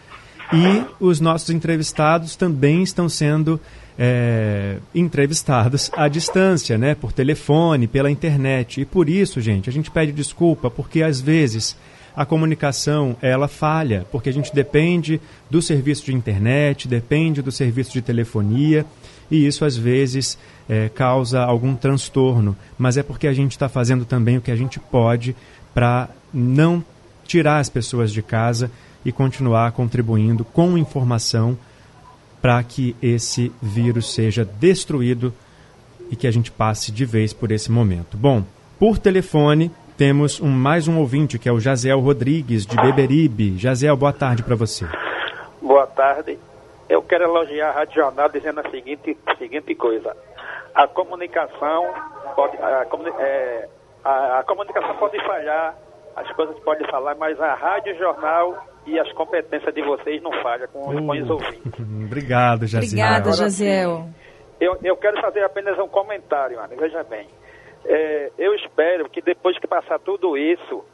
E 0.53 0.85
os 1.01 1.19
nossos 1.19 1.51
entrevistados 1.51 2.37
também 2.37 2.83
estão 2.83 3.09
sendo 3.09 3.59
é, 3.99 4.77
entrevistados 4.95 5.91
à 5.97 6.09
distância, 6.09 6.77
né, 6.77 6.95
por 6.95 7.13
telefone, 7.13 7.89
pela 7.89 8.11
internet. 8.11 8.81
E 8.81 8.85
por 8.85 9.09
isso, 9.09 9.41
gente, 9.41 9.69
a 9.69 9.73
gente 9.73 9.91
pede 9.91 10.13
desculpa 10.13 10.71
porque 10.71 11.03
às 11.03 11.21
vezes 11.21 11.77
a 12.15 12.25
comunicação 12.25 13.17
ela 13.23 13.49
falha, 13.49 14.07
porque 14.11 14.29
a 14.29 14.33
gente 14.33 14.55
depende 14.55 15.21
do 15.51 15.63
serviço 15.63 16.05
de 16.05 16.15
internet, 16.15 16.87
depende 16.87 17.43
do 17.43 17.51
serviço 17.51 17.93
de 17.93 18.03
telefonia 18.03 18.85
e 19.31 19.47
isso 19.47 19.65
às 19.65 19.77
vezes 19.77 20.39
é, 20.69 20.89
causa 20.89 21.43
algum 21.43 21.75
transtorno, 21.75 22.57
mas 22.77 22.97
é 22.97 23.03
porque 23.03 23.27
a 23.27 23.33
gente 23.33 23.53
está 23.53 23.69
fazendo 23.69 24.05
também 24.05 24.37
o 24.37 24.43
que 24.43 24.51
a 24.51 24.57
gente 24.57 24.79
pode 24.79 25.35
para 25.73 26.09
não 26.33 26.85
tirar 27.25 27.59
as 27.59 27.69
pessoas 27.69 28.13
de 28.13 28.23
casa 28.23 28.71
e 29.05 29.11
continuar 29.11 29.73
contribuindo 29.73 30.45
com 30.45 30.77
informação 30.77 31.57
para 32.43 32.63
que 32.63 32.95
esse 33.01 33.53
vírus 33.63 34.13
seja 34.13 34.45
destruído 34.45 35.33
e 36.11 36.17
que 36.17 36.27
a 36.27 36.31
gente 36.31 36.51
passe 36.51 36.93
de 36.93 37.05
vez 37.05 37.33
por 37.33 37.51
esse 37.51 37.71
momento. 37.71 38.17
Bom, 38.17 38.45
por 38.79 38.99
telefone 38.99 39.71
temos 40.03 40.41
um, 40.41 40.49
mais 40.49 40.89
um 40.89 40.99
ouvinte, 40.99 41.39
que 41.39 41.49
é 41.49 41.53
o 41.53 41.61
Jaziel 41.61 42.01
Rodrigues, 42.01 42.67
de 42.67 42.75
Beberibe. 42.75 43.57
Jaziel, 43.57 43.97
boa 43.97 44.13
tarde 44.13 44.43
para 44.43 44.57
você. 44.57 44.85
Boa 45.61 45.87
tarde. 45.87 46.41
Eu 46.89 47.01
quero 47.03 47.23
elogiar 47.23 47.69
a 47.69 47.73
Rádio 47.73 48.03
Jornal 48.03 48.29
dizendo 48.29 48.59
a 48.59 48.69
seguinte, 48.69 49.17
a 49.25 49.37
seguinte 49.37 49.77
coisa. 49.77 50.17
A 50.75 50.89
comunicação 50.89 51.87
pode, 52.35 52.57
a, 52.57 52.85
é, 53.21 53.69
a, 54.05 54.41
a 54.41 54.43
comunicação 54.43 54.97
pode 54.97 55.25
falhar, 55.25 55.77
as 56.17 56.29
coisas 56.33 56.59
podem 56.65 56.85
falar, 56.89 57.15
mas 57.15 57.41
a 57.41 57.55
Rádio 57.55 57.97
Jornal 57.97 58.59
e 58.85 58.99
as 58.99 59.13
competências 59.13 59.73
de 59.73 59.83
vocês 59.83 60.21
não 60.21 60.33
falham 60.43 60.67
com, 60.73 60.81
uh, 60.81 61.07
com 61.07 61.13
os 61.13 61.31
ouvintes. 61.31 61.73
Obrigado, 62.07 62.67
Jaziel. 62.67 63.07
Obrigada, 63.07 63.33
Jaziel. 63.35 64.09
Eu, 64.61 64.77
eu 64.83 64.97
quero 64.97 65.21
fazer 65.21 65.45
apenas 65.45 65.79
um 65.79 65.87
comentário, 65.87 66.59
Ana. 66.59 66.75
Veja 66.77 67.05
bem. 67.05 67.29
É, 67.85 68.31
eu 68.39 68.55
espero 68.55 69.09
que 69.09 69.21
depois 69.21 69.59
que 69.59 69.67
passar 69.67 69.99
tudo 69.99 70.37
isso, 70.37 70.85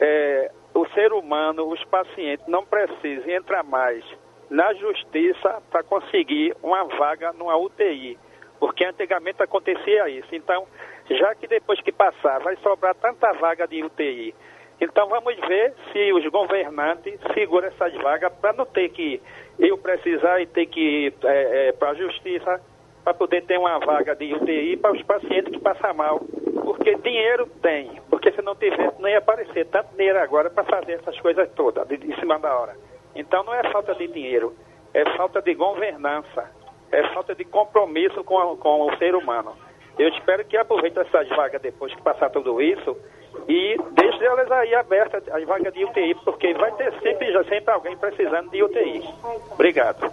é, 0.00 0.50
o 0.74 0.86
ser 0.88 1.12
humano, 1.12 1.68
os 1.68 1.82
pacientes, 1.84 2.46
não 2.46 2.64
precisem 2.64 3.34
entrar 3.34 3.62
mais 3.62 4.04
na 4.48 4.72
justiça 4.74 5.62
para 5.70 5.82
conseguir 5.82 6.54
uma 6.62 6.84
vaga 6.84 7.32
numa 7.32 7.56
UTI. 7.56 8.18
Porque 8.58 8.84
antigamente 8.84 9.42
acontecia 9.42 10.08
isso. 10.08 10.34
Então, 10.34 10.66
já 11.10 11.34
que 11.34 11.46
depois 11.46 11.80
que 11.80 11.90
passar 11.90 12.38
vai 12.40 12.56
sobrar 12.56 12.94
tanta 12.94 13.32
vaga 13.32 13.66
de 13.66 13.82
UTI, 13.82 14.34
então 14.80 15.08
vamos 15.08 15.36
ver 15.46 15.74
se 15.92 16.12
os 16.12 16.26
governantes 16.26 17.18
seguram 17.34 17.68
essas 17.68 17.94
vagas 17.94 18.32
para 18.40 18.52
não 18.52 18.66
ter 18.66 18.88
que 18.88 19.20
eu 19.58 19.78
precisar 19.78 20.40
e 20.40 20.46
ter 20.46 20.66
que 20.66 20.80
ir 20.80 21.14
é, 21.24 21.68
é, 21.68 21.72
para 21.72 21.90
a 21.90 21.94
justiça 21.94 22.60
para 23.04 23.14
poder 23.14 23.44
ter 23.44 23.58
uma 23.58 23.78
vaga 23.78 24.14
de 24.14 24.32
UTI 24.34 24.76
para 24.76 24.92
os 24.92 25.02
pacientes 25.02 25.52
que 25.52 25.58
passam 25.58 25.94
mal. 25.94 26.20
Porque 26.64 26.94
dinheiro 26.96 27.46
tem, 27.60 28.00
porque 28.08 28.30
se 28.32 28.42
não 28.42 28.54
tivesse 28.54 29.00
não 29.00 29.08
ia 29.08 29.18
aparecer 29.18 29.66
tanto 29.66 29.96
dinheiro 29.96 30.20
agora 30.20 30.48
para 30.48 30.64
fazer 30.64 30.92
essas 30.92 31.18
coisas 31.20 31.48
todas, 31.54 31.86
de, 31.88 31.98
cima 32.20 32.38
da 32.38 32.56
hora. 32.56 32.76
Então 33.14 33.42
não 33.42 33.52
é 33.52 33.70
falta 33.70 33.94
de 33.94 34.06
dinheiro, 34.06 34.54
é 34.94 35.04
falta 35.16 35.42
de 35.42 35.54
governança, 35.54 36.50
é 36.90 37.02
falta 37.12 37.34
de 37.34 37.44
compromisso 37.44 38.22
com, 38.22 38.38
a, 38.38 38.56
com 38.56 38.86
o 38.86 38.96
ser 38.96 39.14
humano. 39.14 39.52
Eu 39.98 40.08
espero 40.08 40.44
que 40.44 40.56
aproveite 40.56 40.98
essas 40.98 41.28
vagas 41.30 41.60
depois 41.60 41.94
que 41.94 42.00
passar 42.00 42.30
tudo 42.30 42.62
isso 42.62 42.96
e 43.48 43.76
deixe 43.92 44.24
elas 44.24 44.50
aí 44.50 44.74
abertas, 44.74 45.22
as 45.28 45.44
vagas 45.44 45.72
de 45.74 45.84
UTI, 45.84 46.14
porque 46.24 46.54
vai 46.54 46.72
ter 46.72 46.92
sempre, 47.00 47.32
sempre 47.48 47.74
alguém 47.74 47.96
precisando 47.96 48.50
de 48.50 48.62
UTI. 48.62 49.04
Obrigado. 49.52 50.10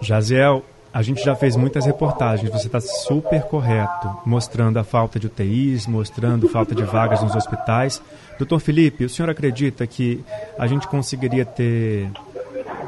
Jaziel, 0.00 0.62
a 0.92 1.02
gente 1.02 1.22
já 1.22 1.34
fez 1.34 1.56
muitas 1.56 1.84
reportagens, 1.84 2.50
você 2.50 2.66
está 2.66 2.80
super 2.80 3.42
correto, 3.42 4.08
mostrando 4.24 4.78
a 4.78 4.84
falta 4.84 5.18
de 5.18 5.26
UTIs, 5.26 5.86
mostrando 5.86 6.48
falta 6.48 6.74
de 6.74 6.82
vagas 6.82 7.22
nos 7.22 7.34
hospitais. 7.34 8.02
Doutor 8.38 8.58
Felipe, 8.60 9.04
o 9.04 9.08
senhor 9.08 9.30
acredita 9.30 9.86
que 9.86 10.24
a 10.58 10.66
gente 10.66 10.88
conseguiria 10.88 11.44
ter 11.44 12.10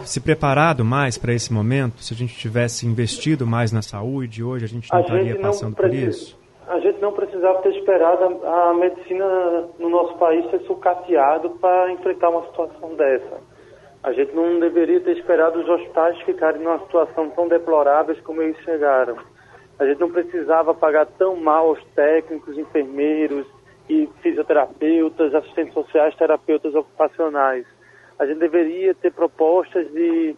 se 0.05 0.21
preparado 0.21 0.85
mais 0.85 1.19
para 1.19 1.33
esse 1.33 1.53
momento? 1.53 2.03
Se 2.03 2.15
a 2.15 2.17
gente 2.17 2.35
tivesse 2.37 2.87
investido 2.87 3.47
mais 3.47 3.73
na 3.73 3.83
saúde, 3.83 4.43
hoje 4.43 4.65
a 4.65 4.69
gente 4.69 4.91
não 4.91 4.99
a 4.99 5.03
estaria 5.03 5.25
gente 5.25 5.35
não 5.35 5.43
passando 5.43 5.77
por 5.77 5.93
isso? 5.93 6.39
A 6.69 6.79
gente 6.79 7.01
não 7.01 7.13
precisava 7.13 7.61
ter 7.63 7.75
esperado 7.77 8.47
a, 8.47 8.71
a 8.71 8.75
medicina 8.75 9.69
no 9.79 9.89
nosso 9.89 10.17
país 10.19 10.49
ser 10.51 10.61
sucateado 10.61 11.51
para 11.61 11.93
enfrentar 11.93 12.31
uma 12.31 12.47
situação 12.47 12.95
dessa. 12.95 13.50
A 14.03 14.13
gente 14.13 14.35
não 14.35 14.59
deveria 14.59 15.01
ter 15.01 15.19
esperado 15.19 15.61
os 15.61 15.69
hospitais 15.69 16.19
ficarem 16.23 16.63
numa 16.63 16.79
situação 16.81 17.29
tão 17.31 17.47
deplorável 17.49 18.17
como 18.25 18.41
eles 18.41 18.57
chegaram. 18.65 19.19
A 19.79 19.85
gente 19.85 20.01
não 20.01 20.11
precisava 20.11 20.75
pagar 20.75 21.07
tão 21.07 21.37
mal 21.37 21.69
aos 21.69 21.85
técnicos, 21.95 22.57
enfermeiros 22.57 23.47
e 23.91 24.09
fisioterapeutas, 24.23 25.35
assistentes 25.35 25.75
sociais, 25.75 26.17
terapeutas 26.17 26.75
ocupacionais. 26.75 27.67
A 28.19 28.25
gente 28.25 28.39
deveria 28.39 28.95
ter 28.95 29.13
propostas 29.13 29.91
de 29.93 30.35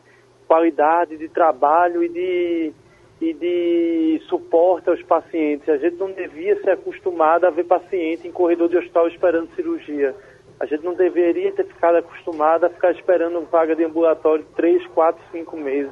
qualidade 0.49 1.17
de 1.17 1.29
trabalho 1.29 2.03
e 2.03 2.09
de, 2.09 2.73
e 3.21 3.33
de 3.33 4.23
suporte 4.29 4.91
aos 4.91 5.03
pacientes. 5.03 5.69
A 5.69 5.77
gente 5.77 5.97
não 5.97 6.11
devia 6.11 6.61
ser 6.63 6.71
acostumado 6.71 7.45
a 7.45 7.51
ver 7.51 7.65
paciente 7.65 8.27
em 8.27 8.33
corredor 8.33 8.69
de 8.69 8.77
hospital 8.77 9.07
esperando 9.07 9.55
cirurgia. 9.55 10.15
A 10.63 10.65
gente 10.65 10.85
não 10.85 10.95
deveria 10.95 11.51
ter 11.51 11.65
ficado 11.65 11.97
acostumado 11.97 12.63
a 12.63 12.71
ficar 12.71 12.93
esperando 12.93 13.45
vaga 13.51 13.75
de 13.75 13.83
ambulatório 13.83 14.47
três, 14.55 14.87
quatro, 14.95 15.21
cinco 15.33 15.57
meses. 15.57 15.91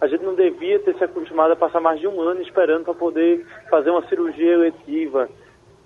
A 0.00 0.08
gente 0.08 0.24
não 0.24 0.34
devia 0.34 0.80
ter 0.80 0.96
se 0.96 1.04
acostumado 1.04 1.52
a 1.52 1.56
passar 1.56 1.80
mais 1.80 2.00
de 2.00 2.08
um 2.08 2.20
ano 2.20 2.42
esperando 2.42 2.82
para 2.82 2.94
poder 2.94 3.46
fazer 3.70 3.90
uma 3.90 4.04
cirurgia 4.08 4.54
eletiva. 4.54 5.28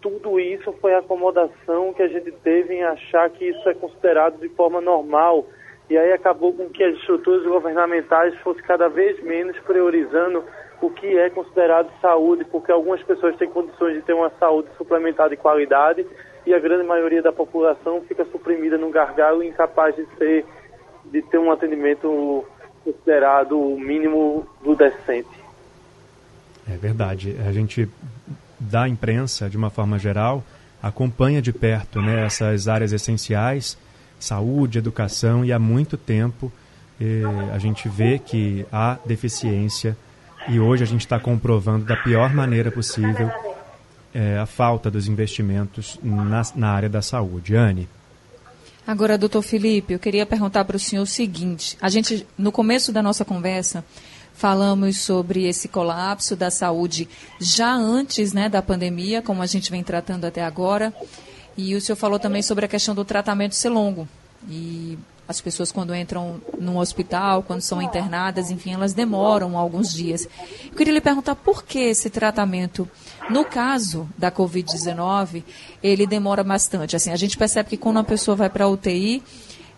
Tudo 0.01 0.41
isso 0.41 0.73
foi 0.81 0.95
a 0.95 1.01
acomodação 1.01 1.93
que 1.93 2.03
a 2.03 2.09
gente 2.09 2.33
teve 2.43 2.73
em 2.73 2.83
achar 2.83 3.29
que 3.29 3.51
isso 3.51 3.69
é 3.69 3.75
considerado 3.75 4.41
de 4.41 4.49
forma 4.49 4.81
normal. 4.81 5.45
E 5.91 5.99
aí 5.99 6.15
acabou 6.15 6.55
com 6.55 6.71
que 6.71 6.83
as 6.83 6.97
estruturas 7.01 7.45
governamentais 7.45 8.35
fossem 8.39 8.63
cada 8.63 8.89
vez 8.89 9.23
menos 9.23 9.59
priorizando 9.59 10.43
o 10.81 10.89
que 10.89 11.19
é 11.19 11.29
considerado 11.29 11.93
saúde, 12.01 12.47
porque 12.47 12.73
algumas 12.73 13.03
pessoas 13.03 13.37
têm 13.37 13.51
condições 13.51 13.93
de 13.93 14.01
ter 14.01 14.15
uma 14.15 14.31
saúde 14.41 14.71
suplementar 14.79 15.29
de 15.29 15.37
qualidade 15.37 16.07
e 16.47 16.55
a 16.55 16.59
grande 16.59 16.85
maioria 16.87 17.23
da 17.23 17.33
população 17.33 18.01
fica 18.03 18.25
suprimida 18.27 18.77
num 18.77 18.91
gargalo 18.91 19.43
incapaz 19.43 19.95
de 19.95 20.07
ser 20.19 20.45
de 21.05 21.21
ter 21.23 21.39
um 21.39 21.51
atendimento 21.51 22.45
considerado 22.85 23.59
o 23.59 23.79
mínimo 23.79 24.47
do 24.63 24.75
decente. 24.75 25.29
É 26.69 26.77
verdade. 26.77 27.37
A 27.47 27.53
gente 27.53 27.89
da 28.59 28.89
imprensa, 28.89 29.51
de 29.51 29.57
uma 29.57 29.71
forma 29.71 29.99
geral, 29.99 30.45
acompanha 30.83 31.43
de 31.43 31.53
perto 31.53 32.01
né, 32.01 32.25
essas 32.25 32.69
áreas 32.69 32.93
essenciais, 32.93 33.77
saúde, 34.19 34.79
educação, 34.79 35.45
e 35.45 35.53
há 35.53 35.59
muito 35.59 35.97
tempo 35.97 36.53
eh, 37.01 37.23
a 37.53 37.59
gente 37.59 37.89
vê 37.89 38.19
que 38.19 38.65
há 38.71 38.99
deficiência 39.05 39.97
e 40.49 40.61
hoje 40.61 40.83
a 40.85 40.87
gente 40.87 41.01
está 41.01 41.19
comprovando 41.19 41.85
da 41.85 41.97
pior 41.97 42.33
maneira 42.33 42.71
possível 42.71 43.31
é, 44.15 44.39
a 44.39 44.47
falta 44.47 44.91
dos 44.91 45.09
investimentos 45.09 45.99
na, 46.03 46.43
na 46.55 46.71
área 46.71 46.89
da 46.89 47.03
saúde. 47.03 47.57
Anne. 47.57 47.89
Agora, 48.87 49.17
doutor 49.17 49.43
Felipe, 49.43 49.95
eu 49.95 49.99
queria 49.99 50.27
perguntar 50.27 50.65
para 50.65 50.77
o 50.77 50.81
senhor 50.81 51.03
o 51.03 51.07
seguinte: 51.07 51.77
a 51.81 51.89
gente, 51.89 52.27
no 52.37 52.51
começo 52.51 52.93
da 52.93 53.03
nossa 53.03 53.25
conversa, 53.25 53.85
falamos 54.35 54.99
sobre 54.99 55.47
esse 55.47 55.69
colapso 55.69 56.35
da 56.35 56.51
saúde 56.51 57.09
já 57.41 57.73
antes 57.73 58.33
né, 58.33 58.49
da 58.49 58.61
pandemia, 58.61 59.23
como 59.23 59.43
a 59.43 59.47
gente 59.47 59.71
vem 59.71 59.83
tratando 59.83 60.25
até 60.25 60.43
agora. 60.43 60.93
E 61.57 61.75
o 61.75 61.81
senhor 61.81 61.97
falou 61.97 62.19
também 62.19 62.43
sobre 62.43 62.65
a 62.65 62.69
questão 62.69 62.95
do 62.95 63.05
tratamento 63.05 63.55
ser 63.55 63.69
longo. 63.69 64.09
E 64.49 64.99
as 65.33 65.41
pessoas 65.41 65.73
quando 65.73 65.95
entram 65.95 66.41
no 66.59 66.79
hospital, 66.79 67.43
quando 67.43 67.61
são 67.61 67.83
internadas, 67.83 68.51
enfim, 68.51 68.75
elas 68.75 68.93
demoram 68.93 69.59
alguns 69.59 69.93
dias. 69.93 70.29
Eu 70.65 70.77
queria 70.77 70.93
lhe 70.93 71.01
perguntar 71.01 71.35
por 71.35 71.65
que 71.65 71.79
esse 71.79 72.09
tratamento, 72.09 72.89
no 73.29 73.45
caso 73.45 74.09
da 74.17 74.31
Covid-19, 74.31 75.43
ele 75.83 76.07
demora 76.07 76.45
bastante. 76.45 76.95
Assim, 76.95 77.11
a 77.11 77.17
gente 77.17 77.37
percebe 77.37 77.71
que 77.71 77.77
quando 77.77 77.99
a 77.99 78.05
pessoa 78.05 78.37
vai 78.37 78.51
para 78.51 78.67
a 78.67 78.69
UTI, 78.69 79.23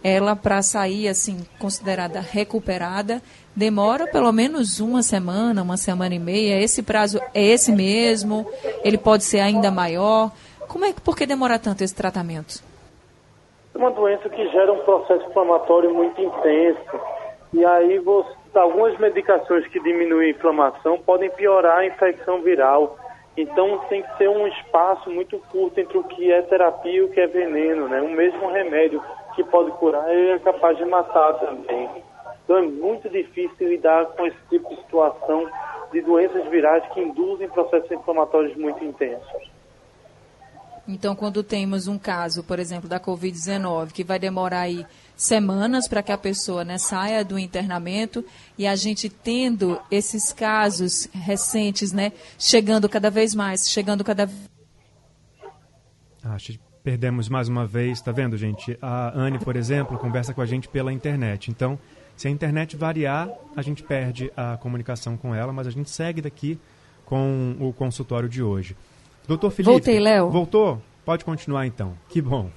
ela 0.03 0.37
para 0.37 0.61
sair 0.61 1.09
assim 1.09 1.39
considerada 1.59 2.21
recuperada 2.21 3.23
demora 3.57 4.07
pelo 4.07 4.31
menos 4.33 4.79
uma 4.79 5.03
semana, 5.03 5.63
uma 5.63 5.79
semana 5.79 6.15
e 6.15 6.19
meia. 6.19 6.61
Esse 6.61 6.83
prazo 6.83 7.21
é 7.33 7.43
esse 7.43 7.73
mesmo? 7.73 8.47
Ele 8.83 8.99
pode 8.99 9.25
ser 9.25 9.41
ainda 9.41 9.71
maior? 9.71 10.31
Como 10.69 10.85
é 10.85 10.93
que 10.93 11.01
por 11.01 11.17
que 11.17 11.25
demora 11.25 11.59
tanto 11.59 11.83
esse 11.83 11.95
tratamento? 11.95 12.63
É 13.75 13.79
uma 13.79 13.91
doença 13.91 14.29
que 14.29 14.49
gera 14.51 14.73
um 14.73 14.85
processo 14.85 15.27
inflamatório 15.29 15.93
muito 15.93 16.21
intenso. 16.21 17.01
E 17.53 17.65
aí 17.65 17.99
você, 17.99 18.33
algumas 18.55 18.97
medicações 18.99 19.67
que 19.67 19.81
diminuem 19.81 20.29
a 20.29 20.31
inflamação 20.31 20.97
podem 21.01 21.29
piorar 21.31 21.79
a 21.79 21.87
infecção 21.87 22.41
viral. 22.41 22.97
Então 23.37 23.79
tem 23.89 24.03
que 24.03 24.17
ser 24.17 24.29
um 24.29 24.47
espaço 24.47 25.11
muito 25.11 25.41
curto 25.51 25.81
entre 25.81 25.99
o 25.99 26.05
que 26.05 26.33
é 26.33 26.41
terapia 26.43 26.93
e 26.93 27.03
o 27.03 27.11
que 27.11 27.21
é 27.21 27.27
veneno, 27.27 27.89
né? 27.89 28.01
O 28.01 28.11
mesmo 28.11 28.49
remédio 28.49 29.03
que 29.35 29.43
pode 29.43 29.73
curar 29.73 30.09
é 30.09 30.39
capaz 30.39 30.79
de 30.79 30.85
matar 30.85 31.35
também. 31.41 31.91
Então 32.45 32.59
é 32.59 32.63
muito 32.63 33.09
difícil 33.09 33.69
lidar 33.69 34.07
com 34.07 34.25
esse 34.25 34.39
tipo 34.51 34.69
de 34.69 34.77
situação 34.83 35.51
de 35.91 36.01
doenças 36.01 36.47
virais 36.47 36.85
que 36.93 37.01
induzem 37.01 37.49
processos 37.49 37.91
inflamatórios 37.91 38.55
muito 38.55 38.85
intensos. 38.85 39.54
Então, 40.87 41.17
quando 41.17 41.43
temos 41.43 41.87
um 41.87 41.99
caso, 41.99 42.43
por 42.43 42.59
exemplo, 42.59 42.89
da 42.89 43.01
Covid-19, 43.01 43.93
que 43.93 44.05
vai 44.05 44.19
demorar 44.19 44.61
aí 44.61 44.85
semanas 45.17 45.89
para 45.89 46.03
que 46.03 46.13
a 46.13 46.19
pessoa 46.19 46.65
né, 46.65 46.77
saia 46.77 47.25
do 47.25 47.39
internamento 47.39 48.25
e 48.59 48.67
a 48.67 48.77
gente 48.77 49.09
tendo 49.09 49.81
esses 49.91 50.33
casos 50.33 51.09
recentes, 51.13 51.93
né, 51.93 52.13
chegando 52.39 52.89
cada 52.89 53.11
vez 53.11 53.35
mais, 53.35 53.69
chegando 53.69 54.05
cada 54.05 54.29
ah, 56.23 56.39
perdemos 56.83 57.29
mais 57.29 57.49
uma 57.49 57.67
vez, 57.67 58.01
tá 58.01 58.11
vendo, 58.11 58.35
gente? 58.37 58.79
A 58.81 59.13
Anne, 59.15 59.39
por 59.39 59.57
exemplo, 59.57 59.99
conversa 59.99 60.33
com 60.33 60.41
a 60.41 60.47
gente 60.47 60.69
pela 60.69 60.91
internet. 60.91 61.51
Então, 61.51 61.79
se 62.17 62.29
a 62.29 62.31
internet 62.31 62.77
variar, 62.77 63.29
a 63.55 63.61
gente 63.61 63.83
perde 63.83 64.33
a 64.35 64.57
comunicação 64.57 65.19
com 65.19 65.35
ela, 65.35 65.53
mas 65.53 65.67
a 65.67 65.71
gente 65.71 65.91
segue 65.91 66.23
daqui 66.23 66.59
com 67.05 67.57
o 67.61 67.75
consultório 67.75 68.27
de 68.27 68.43
hoje. 68.43 68.75
Doutor 69.27 69.51
Felipe. 69.51 69.71
Voltei, 69.71 69.99
Léo. 69.99 70.31
Voltou? 70.31 70.81
Pode 71.05 71.25
continuar 71.25 71.67
então. 71.67 71.95
Que 72.09 72.21
bom. 72.21 72.51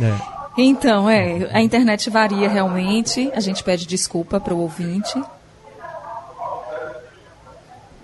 é. 0.00 0.34
Então, 0.56 1.10
é, 1.10 1.50
a 1.52 1.60
internet 1.60 2.08
varia 2.10 2.48
realmente. 2.48 3.30
A 3.34 3.40
gente 3.40 3.64
pede 3.64 3.86
desculpa 3.86 4.38
para 4.38 4.54
o 4.54 4.60
ouvinte. 4.60 5.20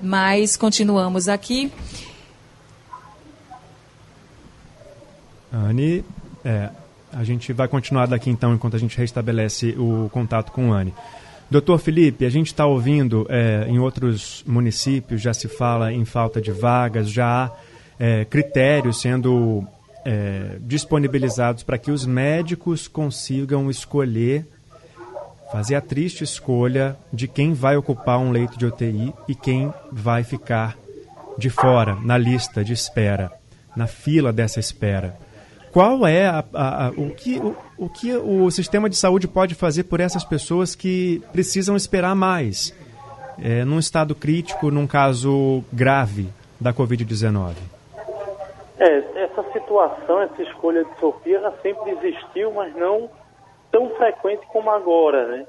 Mas 0.02 0.56
continuamos 0.56 1.28
aqui. 1.28 1.72
Anne, 5.52 6.04
é, 6.44 6.70
a 7.12 7.24
gente 7.24 7.52
vai 7.52 7.68
continuar 7.68 8.06
daqui 8.06 8.30
então 8.30 8.54
enquanto 8.54 8.76
a 8.76 8.78
gente 8.78 8.96
restabelece 8.96 9.74
o 9.78 10.08
contato 10.10 10.52
com 10.52 10.72
Anne. 10.72 10.94
Doutor 11.50 11.80
Felipe, 11.80 12.24
a 12.24 12.30
gente 12.30 12.46
está 12.46 12.64
ouvindo 12.64 13.26
é, 13.28 13.66
em 13.68 13.80
outros 13.80 14.44
municípios, 14.46 15.20
já 15.20 15.34
se 15.34 15.48
fala 15.48 15.92
em 15.92 16.04
falta 16.04 16.40
de 16.40 16.52
vagas, 16.52 17.10
já 17.10 17.46
há 17.46 17.50
é, 17.98 18.24
critérios 18.24 19.00
sendo 19.00 19.66
é, 20.04 20.58
disponibilizados 20.60 21.64
para 21.64 21.76
que 21.76 21.90
os 21.90 22.06
médicos 22.06 22.86
consigam 22.86 23.68
escolher, 23.68 24.46
fazer 25.50 25.74
a 25.74 25.80
triste 25.80 26.22
escolha 26.22 26.96
de 27.12 27.26
quem 27.26 27.52
vai 27.52 27.76
ocupar 27.76 28.20
um 28.20 28.30
leito 28.30 28.56
de 28.56 28.66
UTI 28.66 29.12
e 29.26 29.34
quem 29.34 29.74
vai 29.90 30.22
ficar 30.22 30.78
de 31.36 31.50
fora, 31.50 31.96
na 31.96 32.16
lista 32.16 32.62
de 32.62 32.72
espera, 32.72 33.32
na 33.74 33.88
fila 33.88 34.32
dessa 34.32 34.60
espera 34.60 35.18
qual 35.72 36.06
é 36.06 36.26
a, 36.26 36.44
a, 36.52 36.86
a, 36.86 36.90
o, 36.90 37.10
que, 37.10 37.38
o, 37.38 37.56
o 37.78 37.88
que 37.88 38.12
o 38.16 38.50
sistema 38.50 38.88
de 38.88 38.96
saúde 38.96 39.28
pode 39.28 39.54
fazer 39.54 39.84
por 39.84 40.00
essas 40.00 40.24
pessoas 40.24 40.74
que 40.74 41.22
precisam 41.32 41.76
esperar 41.76 42.14
mais, 42.14 42.74
é, 43.42 43.64
num 43.64 43.78
estado 43.78 44.14
crítico, 44.14 44.70
num 44.70 44.86
caso 44.86 45.62
grave 45.72 46.28
da 46.60 46.72
Covid-19? 46.72 47.54
É, 48.78 49.22
essa 49.22 49.44
situação, 49.52 50.20
essa 50.22 50.42
escolha 50.42 50.84
de 50.84 50.98
Sofia, 50.98 51.36
ela 51.36 51.54
sempre 51.62 51.92
existiu, 51.92 52.52
mas 52.52 52.74
não 52.74 53.08
tão 53.70 53.90
frequente 53.90 54.44
como 54.48 54.70
agora, 54.70 55.26
né? 55.28 55.46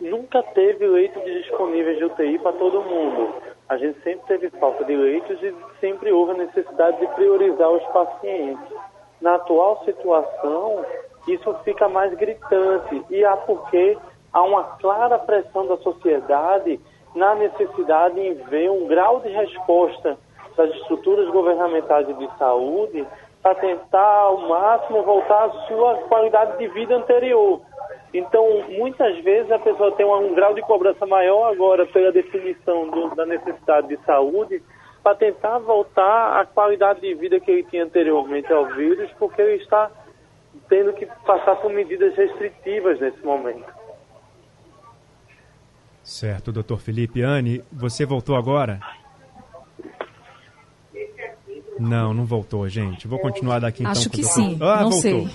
Nunca 0.00 0.42
teve 0.42 0.86
leitos 0.86 1.24
disponíveis 1.24 1.98
de 1.98 2.04
UTI 2.04 2.38
para 2.38 2.52
todo 2.52 2.82
mundo. 2.82 3.34
A 3.68 3.76
gente 3.78 3.98
sempre 4.02 4.26
teve 4.28 4.50
falta 4.60 4.84
de 4.84 4.94
leitos 4.94 5.42
e 5.42 5.54
sempre 5.80 6.12
houve 6.12 6.32
a 6.32 6.44
necessidade 6.44 7.00
de 7.00 7.06
priorizar 7.14 7.70
os 7.70 7.82
pacientes 7.86 8.76
na 9.20 9.36
atual 9.36 9.82
situação, 9.84 10.84
isso 11.28 11.54
fica 11.64 11.88
mais 11.88 12.14
gritante. 12.14 13.02
E 13.10 13.24
há 13.24 13.36
porque 13.36 13.96
há 14.32 14.42
uma 14.42 14.64
clara 14.78 15.18
pressão 15.18 15.66
da 15.66 15.76
sociedade 15.78 16.80
na 17.14 17.34
necessidade 17.34 18.20
em 18.20 18.34
ver 18.34 18.70
um 18.70 18.86
grau 18.86 19.20
de 19.20 19.28
resposta 19.28 20.18
das 20.56 20.70
estruturas 20.76 21.28
governamentais 21.30 22.06
de 22.06 22.38
saúde 22.38 23.06
para 23.42 23.54
tentar 23.54 24.18
ao 24.20 24.38
máximo 24.48 25.02
voltar 25.02 25.44
à 25.44 25.50
sua 25.66 25.94
qualidade 26.08 26.58
de 26.58 26.68
vida 26.68 26.96
anterior. 26.96 27.60
Então, 28.12 28.44
muitas 28.70 29.18
vezes 29.18 29.50
a 29.50 29.58
pessoa 29.58 29.92
tem 29.92 30.06
um, 30.06 30.34
grau 30.34 30.54
de 30.54 30.62
cobrança 30.62 31.06
maior 31.06 31.52
agora 31.52 31.86
pela 31.86 32.12
definição 32.12 32.88
do, 32.88 33.14
da 33.14 33.26
necessidade 33.26 33.88
de 33.88 33.96
saúde 34.04 34.62
para 35.06 35.14
tentar 35.14 35.60
voltar 35.60 36.40
à 36.40 36.44
qualidade 36.44 37.00
de 37.00 37.14
vida 37.14 37.38
que 37.38 37.48
ele 37.48 37.62
tinha 37.62 37.84
anteriormente 37.84 38.52
ao 38.52 38.66
vírus, 38.74 39.08
porque 39.20 39.40
ele 39.40 39.62
está 39.62 39.88
tendo 40.68 40.92
que 40.94 41.06
passar 41.24 41.54
por 41.62 41.72
medidas 41.72 42.12
restritivas 42.16 42.98
nesse 42.98 43.24
momento. 43.24 43.72
Certo, 46.02 46.50
doutor 46.50 46.80
Felipe. 46.80 47.22
Anne, 47.22 47.62
você 47.70 48.04
voltou 48.04 48.34
agora? 48.34 48.80
Não, 51.78 52.12
não 52.12 52.24
voltou, 52.24 52.68
gente. 52.68 53.06
Vou 53.06 53.20
continuar 53.20 53.60
daqui 53.60 53.84
então. 53.84 53.92
Acho 53.92 54.10
que 54.10 54.24
sim. 54.24 54.58
Ah, 54.60 54.82
não 54.82 54.90
voltou. 54.90 55.00
sei. 55.00 55.28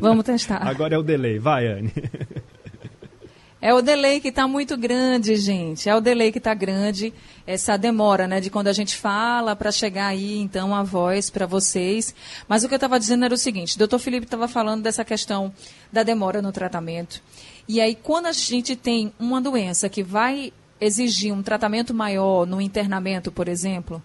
Vamos 0.00 0.24
testar. 0.24 0.64
Agora 0.66 0.94
é 0.94 0.98
o 0.98 1.02
delay. 1.02 1.38
Vai, 1.38 1.66
Anne. 1.66 1.92
É 3.66 3.74
o 3.74 3.82
delay 3.82 4.20
que 4.20 4.28
está 4.28 4.46
muito 4.46 4.76
grande, 4.76 5.34
gente. 5.34 5.88
É 5.88 5.96
o 5.96 6.00
delay 6.00 6.30
que 6.30 6.38
está 6.38 6.54
grande, 6.54 7.12
essa 7.44 7.76
demora, 7.76 8.28
né, 8.28 8.40
de 8.40 8.48
quando 8.48 8.68
a 8.68 8.72
gente 8.72 8.94
fala 8.94 9.56
para 9.56 9.72
chegar 9.72 10.06
aí, 10.06 10.38
então, 10.38 10.72
a 10.72 10.84
voz 10.84 11.30
para 11.30 11.46
vocês. 11.46 12.14
Mas 12.46 12.62
o 12.62 12.68
que 12.68 12.74
eu 12.74 12.76
estava 12.76 12.96
dizendo 12.96 13.24
era 13.24 13.34
o 13.34 13.36
seguinte: 13.36 13.74
o 13.74 13.78
doutor 13.80 13.98
Felipe 13.98 14.24
estava 14.24 14.46
falando 14.46 14.84
dessa 14.84 15.04
questão 15.04 15.52
da 15.92 16.04
demora 16.04 16.40
no 16.40 16.52
tratamento. 16.52 17.20
E 17.66 17.80
aí, 17.80 17.96
quando 17.96 18.26
a 18.26 18.32
gente 18.32 18.76
tem 18.76 19.12
uma 19.18 19.40
doença 19.40 19.88
que 19.88 20.00
vai 20.00 20.52
exigir 20.80 21.32
um 21.32 21.42
tratamento 21.42 21.92
maior 21.92 22.46
no 22.46 22.60
internamento, 22.60 23.32
por 23.32 23.48
exemplo, 23.48 24.00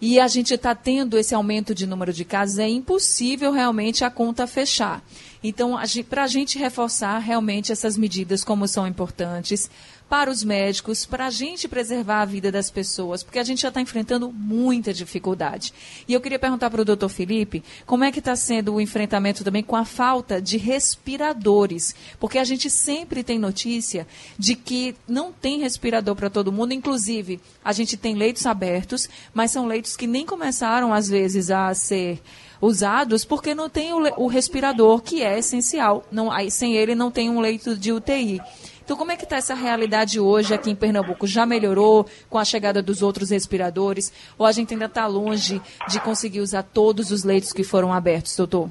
e 0.00 0.20
a 0.20 0.28
gente 0.28 0.54
está 0.54 0.74
tendo 0.74 1.18
esse 1.18 1.34
aumento 1.34 1.74
de 1.74 1.86
número 1.86 2.12
de 2.12 2.24
casos, 2.24 2.58
é 2.58 2.68
impossível 2.68 3.50
realmente 3.50 4.04
a 4.04 4.10
conta 4.10 4.46
fechar. 4.46 5.02
Então, 5.42 5.76
para 6.08 6.24
a 6.24 6.26
gente 6.26 6.58
reforçar 6.58 7.18
realmente 7.18 7.72
essas 7.72 7.96
medidas 7.96 8.44
como 8.44 8.68
são 8.68 8.86
importantes, 8.86 9.70
para 10.08 10.30
os 10.30 10.42
médicos, 10.42 11.04
para 11.04 11.26
a 11.26 11.30
gente 11.30 11.68
preservar 11.68 12.22
a 12.22 12.24
vida 12.24 12.50
das 12.50 12.70
pessoas, 12.70 13.22
porque 13.22 13.38
a 13.38 13.44
gente 13.44 13.62
já 13.62 13.68
está 13.68 13.80
enfrentando 13.80 14.32
muita 14.32 14.92
dificuldade. 14.92 15.72
E 16.06 16.14
eu 16.14 16.20
queria 16.20 16.38
perguntar 16.38 16.70
para 16.70 16.80
o 16.80 16.84
doutor 16.84 17.08
Felipe 17.08 17.62
como 17.84 18.04
é 18.04 18.10
que 18.10 18.18
está 18.18 18.34
sendo 18.34 18.74
o 18.74 18.80
enfrentamento 18.80 19.44
também 19.44 19.62
com 19.62 19.76
a 19.76 19.84
falta 19.84 20.40
de 20.40 20.56
respiradores, 20.56 21.94
porque 22.18 22.38
a 22.38 22.44
gente 22.44 22.70
sempre 22.70 23.22
tem 23.22 23.38
notícia 23.38 24.06
de 24.38 24.54
que 24.54 24.96
não 25.06 25.32
tem 25.32 25.60
respirador 25.60 26.16
para 26.16 26.30
todo 26.30 26.52
mundo, 26.52 26.72
inclusive 26.72 27.40
a 27.62 27.72
gente 27.72 27.96
tem 27.96 28.14
leitos 28.14 28.46
abertos, 28.46 29.08
mas 29.34 29.50
são 29.50 29.66
leitos 29.66 29.96
que 29.96 30.06
nem 30.06 30.24
começaram 30.24 30.92
às 30.92 31.08
vezes 31.08 31.50
a 31.50 31.72
ser 31.74 32.20
usados 32.60 33.24
porque 33.24 33.54
não 33.54 33.68
tem 33.68 33.92
o, 33.92 33.98
o 34.16 34.26
respirador, 34.26 35.00
que 35.00 35.22
é 35.22 35.38
essencial. 35.38 36.04
Não, 36.10 36.30
sem 36.50 36.74
ele 36.74 36.94
não 36.94 37.10
tem 37.10 37.30
um 37.30 37.40
leito 37.40 37.76
de 37.76 37.92
UTI. 37.92 38.40
Então, 38.88 38.96
como 38.96 39.12
é 39.12 39.16
que 39.16 39.24
está 39.24 39.36
essa 39.36 39.52
realidade 39.54 40.18
hoje 40.18 40.54
aqui 40.54 40.70
em 40.70 40.74
Pernambuco? 40.74 41.26
Já 41.26 41.44
melhorou 41.44 42.06
com 42.30 42.38
a 42.38 42.44
chegada 42.46 42.82
dos 42.82 43.02
outros 43.02 43.28
respiradores? 43.28 44.10
Ou 44.38 44.46
a 44.46 44.50
gente 44.50 44.72
ainda 44.72 44.86
está 44.86 45.06
longe 45.06 45.60
de 45.86 46.00
conseguir 46.00 46.40
usar 46.40 46.62
todos 46.62 47.10
os 47.10 47.22
leitos 47.22 47.52
que 47.52 47.62
foram 47.62 47.92
abertos, 47.92 48.34
doutor? 48.34 48.70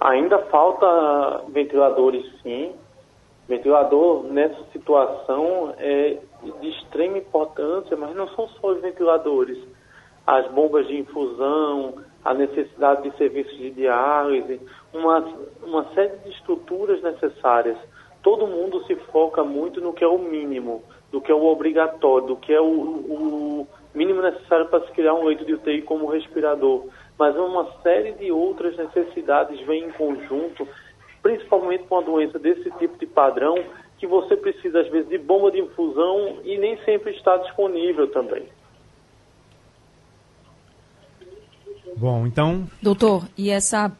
Ainda 0.00 0.38
falta 0.42 1.42
ventiladores, 1.48 2.24
sim. 2.44 2.70
Ventilador 3.48 4.22
nessa 4.22 4.62
situação 4.72 5.74
é 5.78 6.18
de 6.60 6.68
extrema 6.68 7.18
importância, 7.18 7.96
mas 7.96 8.14
não 8.14 8.28
são 8.36 8.46
só 8.50 8.68
os 8.68 8.80
ventiladores. 8.80 9.58
As 10.28 10.48
bombas 10.52 10.86
de 10.86 10.96
infusão, 10.96 11.94
a 12.24 12.32
necessidade 12.34 13.02
de 13.10 13.16
serviços 13.16 13.58
de 13.58 13.72
diálise, 13.72 14.60
uma, 14.94 15.18
uma 15.64 15.92
série 15.92 16.18
de 16.18 16.30
estruturas 16.30 17.02
necessárias 17.02 17.76
todo 18.22 18.46
mundo 18.46 18.84
se 18.86 18.94
foca 19.12 19.44
muito 19.44 19.80
no 19.80 19.92
que 19.92 20.04
é 20.04 20.08
o 20.08 20.18
mínimo, 20.18 20.82
do 21.10 21.20
que 21.20 21.30
é 21.30 21.34
o 21.34 21.44
obrigatório, 21.46 22.28
do 22.28 22.36
que 22.36 22.52
é 22.52 22.60
o, 22.60 22.64
o 22.64 23.68
mínimo 23.94 24.22
necessário 24.22 24.66
para 24.66 24.84
se 24.86 24.92
criar 24.92 25.14
um 25.14 25.24
leito 25.24 25.44
de 25.44 25.54
UTI 25.54 25.82
como 25.82 26.06
respirador. 26.06 26.86
Mas 27.18 27.36
uma 27.36 27.70
série 27.82 28.12
de 28.12 28.30
outras 28.30 28.76
necessidades 28.76 29.60
vêm 29.66 29.84
em 29.84 29.92
conjunto, 29.92 30.66
principalmente 31.22 31.84
com 31.84 31.98
a 31.98 32.02
doença 32.02 32.38
desse 32.38 32.70
tipo 32.72 32.98
de 32.98 33.06
padrão, 33.06 33.56
que 33.98 34.06
você 34.06 34.36
precisa, 34.36 34.80
às 34.80 34.88
vezes, 34.88 35.08
de 35.08 35.18
bomba 35.18 35.50
de 35.50 35.60
infusão 35.60 36.38
e 36.44 36.56
nem 36.56 36.76
sempre 36.84 37.12
está 37.12 37.36
disponível 37.38 38.08
também. 38.10 38.44
Bom, 41.96 42.24
então. 42.26 42.64
Doutor, 42.80 43.24
e 43.36 43.50
essa 43.50 43.90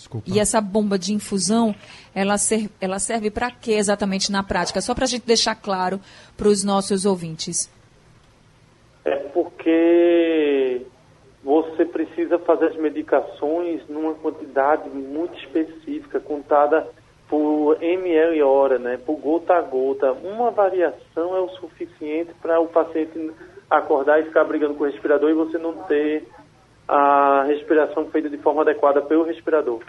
Desculpa. 0.00 0.30
E 0.30 0.40
essa 0.40 0.62
bomba 0.62 0.98
de 0.98 1.12
infusão, 1.12 1.74
ela, 2.14 2.38
ser, 2.38 2.70
ela 2.80 2.98
serve 2.98 3.30
para 3.30 3.50
quê 3.50 3.72
exatamente 3.72 4.32
na 4.32 4.42
prática? 4.42 4.80
Só 4.80 4.94
para 4.94 5.04
a 5.04 5.06
gente 5.06 5.26
deixar 5.26 5.54
claro 5.54 6.00
para 6.38 6.48
os 6.48 6.64
nossos 6.64 7.04
ouvintes. 7.04 7.70
É 9.04 9.16
porque 9.16 10.86
você 11.44 11.84
precisa 11.84 12.38
fazer 12.38 12.68
as 12.68 12.76
medicações 12.76 13.86
numa 13.90 14.14
quantidade 14.14 14.88
muito 14.88 15.38
específica, 15.38 16.18
contada 16.18 16.88
por 17.28 17.76
ml 17.82 18.42
hora, 18.42 18.78
né, 18.78 18.98
por 19.04 19.16
gota 19.18 19.52
a 19.52 19.60
gota. 19.60 20.12
Uma 20.12 20.50
variação 20.50 21.36
é 21.36 21.40
o 21.40 21.48
suficiente 21.50 22.32
para 22.40 22.58
o 22.58 22.68
paciente 22.68 23.32
acordar 23.68 24.18
e 24.18 24.24
ficar 24.24 24.44
brigando 24.44 24.74
com 24.74 24.84
o 24.84 24.86
respirador 24.86 25.28
e 25.28 25.34
você 25.34 25.58
não 25.58 25.74
ter 25.84 26.26
a 26.90 27.44
respiração 27.44 28.10
feita 28.10 28.28
de 28.28 28.36
forma 28.38 28.62
adequada 28.62 29.00
pelo 29.00 29.24
respirador. 29.24 29.80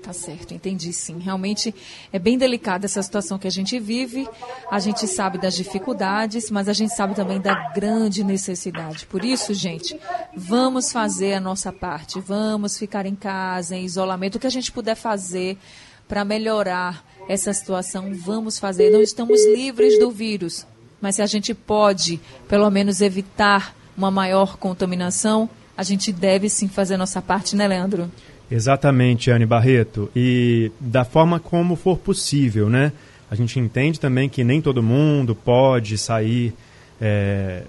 Tá 0.00 0.12
certo, 0.12 0.54
entendi 0.54 0.92
sim. 0.92 1.18
Realmente 1.18 1.74
é 2.12 2.18
bem 2.18 2.38
delicada 2.38 2.86
essa 2.86 3.02
situação 3.02 3.40
que 3.40 3.48
a 3.48 3.50
gente 3.50 3.76
vive. 3.80 4.28
A 4.70 4.78
gente 4.78 5.04
sabe 5.08 5.36
das 5.36 5.56
dificuldades, 5.56 6.48
mas 6.48 6.68
a 6.68 6.72
gente 6.72 6.94
sabe 6.94 7.16
também 7.16 7.40
da 7.40 7.70
grande 7.70 8.22
necessidade. 8.22 9.04
Por 9.06 9.24
isso, 9.24 9.52
gente, 9.52 9.98
vamos 10.32 10.92
fazer 10.92 11.34
a 11.34 11.40
nossa 11.40 11.72
parte. 11.72 12.20
Vamos 12.20 12.78
ficar 12.78 13.04
em 13.04 13.16
casa, 13.16 13.74
em 13.74 13.84
isolamento. 13.84 14.36
O 14.36 14.38
que 14.38 14.46
a 14.46 14.50
gente 14.50 14.70
puder 14.70 14.94
fazer 14.94 15.58
para 16.06 16.24
melhorar 16.24 17.04
essa 17.28 17.52
situação, 17.52 18.14
vamos 18.14 18.60
fazer. 18.60 18.90
Não 18.90 19.02
estamos 19.02 19.44
livres 19.46 19.98
do 19.98 20.08
vírus, 20.08 20.64
mas 21.00 21.16
se 21.16 21.22
a 21.22 21.26
gente 21.26 21.52
pode, 21.52 22.20
pelo 22.46 22.70
menos, 22.70 23.00
evitar 23.00 23.74
uma 23.96 24.10
maior 24.10 24.56
contaminação, 24.56 25.48
a 25.76 25.82
gente 25.82 26.12
deve 26.12 26.48
sim 26.48 26.68
fazer 26.68 26.94
a 26.94 26.98
nossa 26.98 27.20
parte, 27.20 27.54
né, 27.54 27.66
Leandro? 27.66 28.10
Exatamente, 28.50 29.30
Anne 29.30 29.46
Barreto. 29.46 30.10
E 30.14 30.70
da 30.78 31.04
forma 31.04 31.40
como 31.40 31.76
for 31.76 31.98
possível, 31.98 32.68
né? 32.68 32.92
A 33.30 33.34
gente 33.34 33.58
entende 33.58 33.98
também 33.98 34.28
que 34.28 34.44
nem 34.44 34.62
todo 34.62 34.82
mundo 34.82 35.34
pode 35.34 35.98
sair, 35.98 36.54
é, 37.00 37.64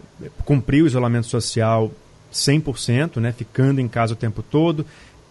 cumprir 0.45 0.83
o 0.83 0.87
isolamento 0.87 1.25
social 1.25 1.91
100%, 2.31 3.17
né? 3.17 3.31
Ficando 3.31 3.81
em 3.81 3.87
casa 3.87 4.13
o 4.13 4.15
tempo 4.15 4.43
todo. 4.43 4.85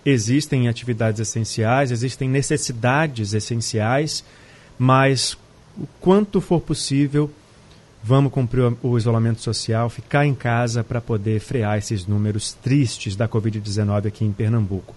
Existem 0.04 0.68
atividades 0.68 1.20
essenciais, 1.20 1.90
existem 1.90 2.28
necessidades 2.28 3.32
essenciais, 3.34 4.24
mas 4.78 5.36
o 5.78 5.86
quanto 6.00 6.40
for 6.40 6.60
possível, 6.60 7.30
Vamos 8.08 8.30
cumprir 8.30 8.72
o 8.84 8.96
isolamento 8.96 9.40
social, 9.40 9.90
ficar 9.90 10.24
em 10.24 10.32
casa 10.32 10.84
para 10.84 11.00
poder 11.00 11.40
frear 11.40 11.76
esses 11.76 12.06
números 12.06 12.52
tristes 12.52 13.16
da 13.16 13.26
Covid-19 13.26 14.06
aqui 14.06 14.24
em 14.24 14.30
Pernambuco. 14.30 14.94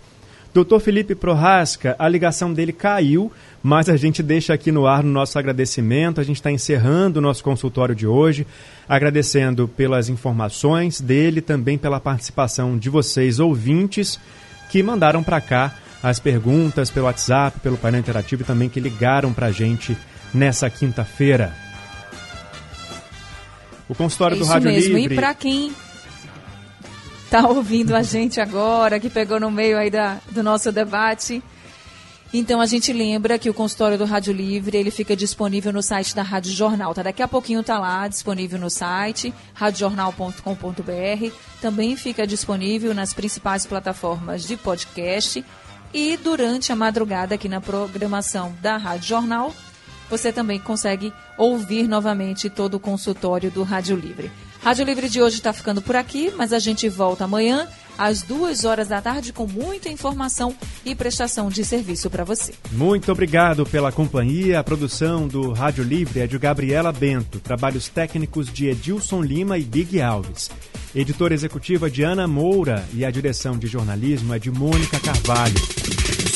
Doutor 0.53 0.79
Felipe 0.79 1.15
Prorasca, 1.15 1.95
a 1.97 2.07
ligação 2.07 2.53
dele 2.53 2.71
caiu, 2.71 3.31
mas 3.63 3.89
a 3.89 3.97
gente 3.97 4.21
deixa 4.21 4.53
aqui 4.53 4.71
no 4.71 4.85
ar 4.85 5.03
no 5.03 5.09
nosso 5.09 5.39
agradecimento. 5.39 6.21
A 6.21 6.23
gente 6.23 6.35
está 6.35 6.51
encerrando 6.51 7.17
o 7.17 7.21
nosso 7.21 7.43
consultório 7.43 7.95
de 7.95 8.05
hoje, 8.05 8.45
agradecendo 8.87 9.67
pelas 9.67 10.07
informações 10.07 11.01
dele, 11.01 11.41
também 11.41 11.79
pela 11.79 11.99
participação 11.99 12.77
de 12.77 12.91
vocês, 12.91 13.39
ouvintes, 13.39 14.19
que 14.69 14.83
mandaram 14.83 15.23
para 15.23 15.41
cá 15.41 15.73
as 16.03 16.19
perguntas 16.19 16.91
pelo 16.91 17.07
WhatsApp, 17.07 17.59
pelo 17.59 17.75
painel 17.75 18.01
interativo 18.01 18.43
e 18.43 18.45
também 18.45 18.69
que 18.69 18.79
ligaram 18.79 19.33
para 19.33 19.47
a 19.47 19.51
gente 19.51 19.97
nessa 20.31 20.69
quinta-feira. 20.69 21.68
O 23.89 23.95
consultório 23.95 24.35
é 24.35 24.39
do 24.39 24.45
Rádio 24.45 24.71
mesmo. 24.71 24.95
Livre. 24.95 25.15
E 25.15 25.17
para 25.17 25.33
quem 25.33 25.73
está 27.25 27.47
ouvindo 27.47 27.95
a 27.95 28.03
gente 28.03 28.39
agora, 28.39 28.99
que 28.99 29.09
pegou 29.09 29.39
no 29.39 29.49
meio 29.49 29.77
aí 29.77 29.89
da, 29.89 30.19
do 30.31 30.43
nosso 30.43 30.71
debate, 30.71 31.43
então 32.31 32.61
a 32.61 32.67
gente 32.67 32.93
lembra 32.93 33.39
que 33.39 33.49
o 33.49 33.53
consultório 33.53 33.97
do 33.97 34.05
Rádio 34.05 34.31
Livre 34.31 34.77
ele 34.77 34.91
fica 34.91 35.15
disponível 35.15 35.73
no 35.73 35.81
site 35.81 36.15
da 36.15 36.21
Rádio 36.21 36.51
Jornal. 36.51 36.93
Tá? 36.93 37.01
Daqui 37.01 37.23
a 37.23 37.27
pouquinho 37.27 37.63
tá 37.63 37.79
lá 37.79 38.07
disponível 38.07 38.59
no 38.59 38.69
site 38.69 39.33
radiojornal.com.br. 39.55 41.33
Também 41.59 41.95
fica 41.95 42.27
disponível 42.27 42.93
nas 42.93 43.13
principais 43.13 43.65
plataformas 43.65 44.43
de 44.43 44.55
podcast 44.55 45.43
E 45.91 46.17
durante 46.17 46.71
a 46.71 46.75
madrugada, 46.75 47.33
aqui 47.33 47.49
na 47.49 47.59
programação 47.59 48.55
da 48.61 48.77
Rádio 48.77 49.07
Jornal, 49.07 49.51
você 50.09 50.31
também 50.31 50.59
consegue 50.59 51.13
ouvir 51.37 51.87
novamente 51.87 52.49
todo 52.49 52.75
o 52.75 52.79
consultório 52.79 53.51
do 53.51 53.63
Rádio 53.63 53.95
Livre. 53.95 54.31
Rádio 54.61 54.85
Livre 54.85 55.07
de 55.07 55.21
hoje 55.21 55.37
está 55.37 55.53
ficando 55.53 55.81
por 55.81 55.95
aqui, 55.95 56.33
mas 56.35 56.51
a 56.51 56.59
gente 56.59 56.89
volta 56.89 57.23
amanhã 57.23 57.67
às 57.97 58.21
duas 58.21 58.63
horas 58.65 58.87
da 58.87 59.01
tarde 59.01 59.33
com 59.33 59.45
muita 59.45 59.89
informação 59.89 60.55
e 60.85 60.95
prestação 60.95 61.49
de 61.49 61.63
serviço 61.63 62.09
para 62.09 62.23
você. 62.23 62.53
Muito 62.71 63.11
obrigado 63.11 63.65
pela 63.65 63.91
companhia. 63.91 64.59
A 64.59 64.63
produção 64.63 65.27
do 65.27 65.51
Rádio 65.51 65.83
Livre 65.83 66.21
é 66.21 66.27
de 66.27 66.37
Gabriela 66.37 66.91
Bento, 66.91 67.39
trabalhos 67.39 67.89
técnicos 67.89 68.51
de 68.51 68.67
Edilson 68.67 69.21
Lima 69.21 69.57
e 69.57 69.63
Big 69.63 70.01
Alves. 70.01 70.49
Editora 70.95 71.33
executiva 71.33 71.89
de 71.89 72.03
Ana 72.03 72.27
Moura 72.27 72.85
e 72.93 73.05
a 73.05 73.11
direção 73.11 73.57
de 73.57 73.67
jornalismo 73.67 74.33
é 74.33 74.39
de 74.39 74.49
Mônica 74.49 74.99
Carvalho. 74.99 76.08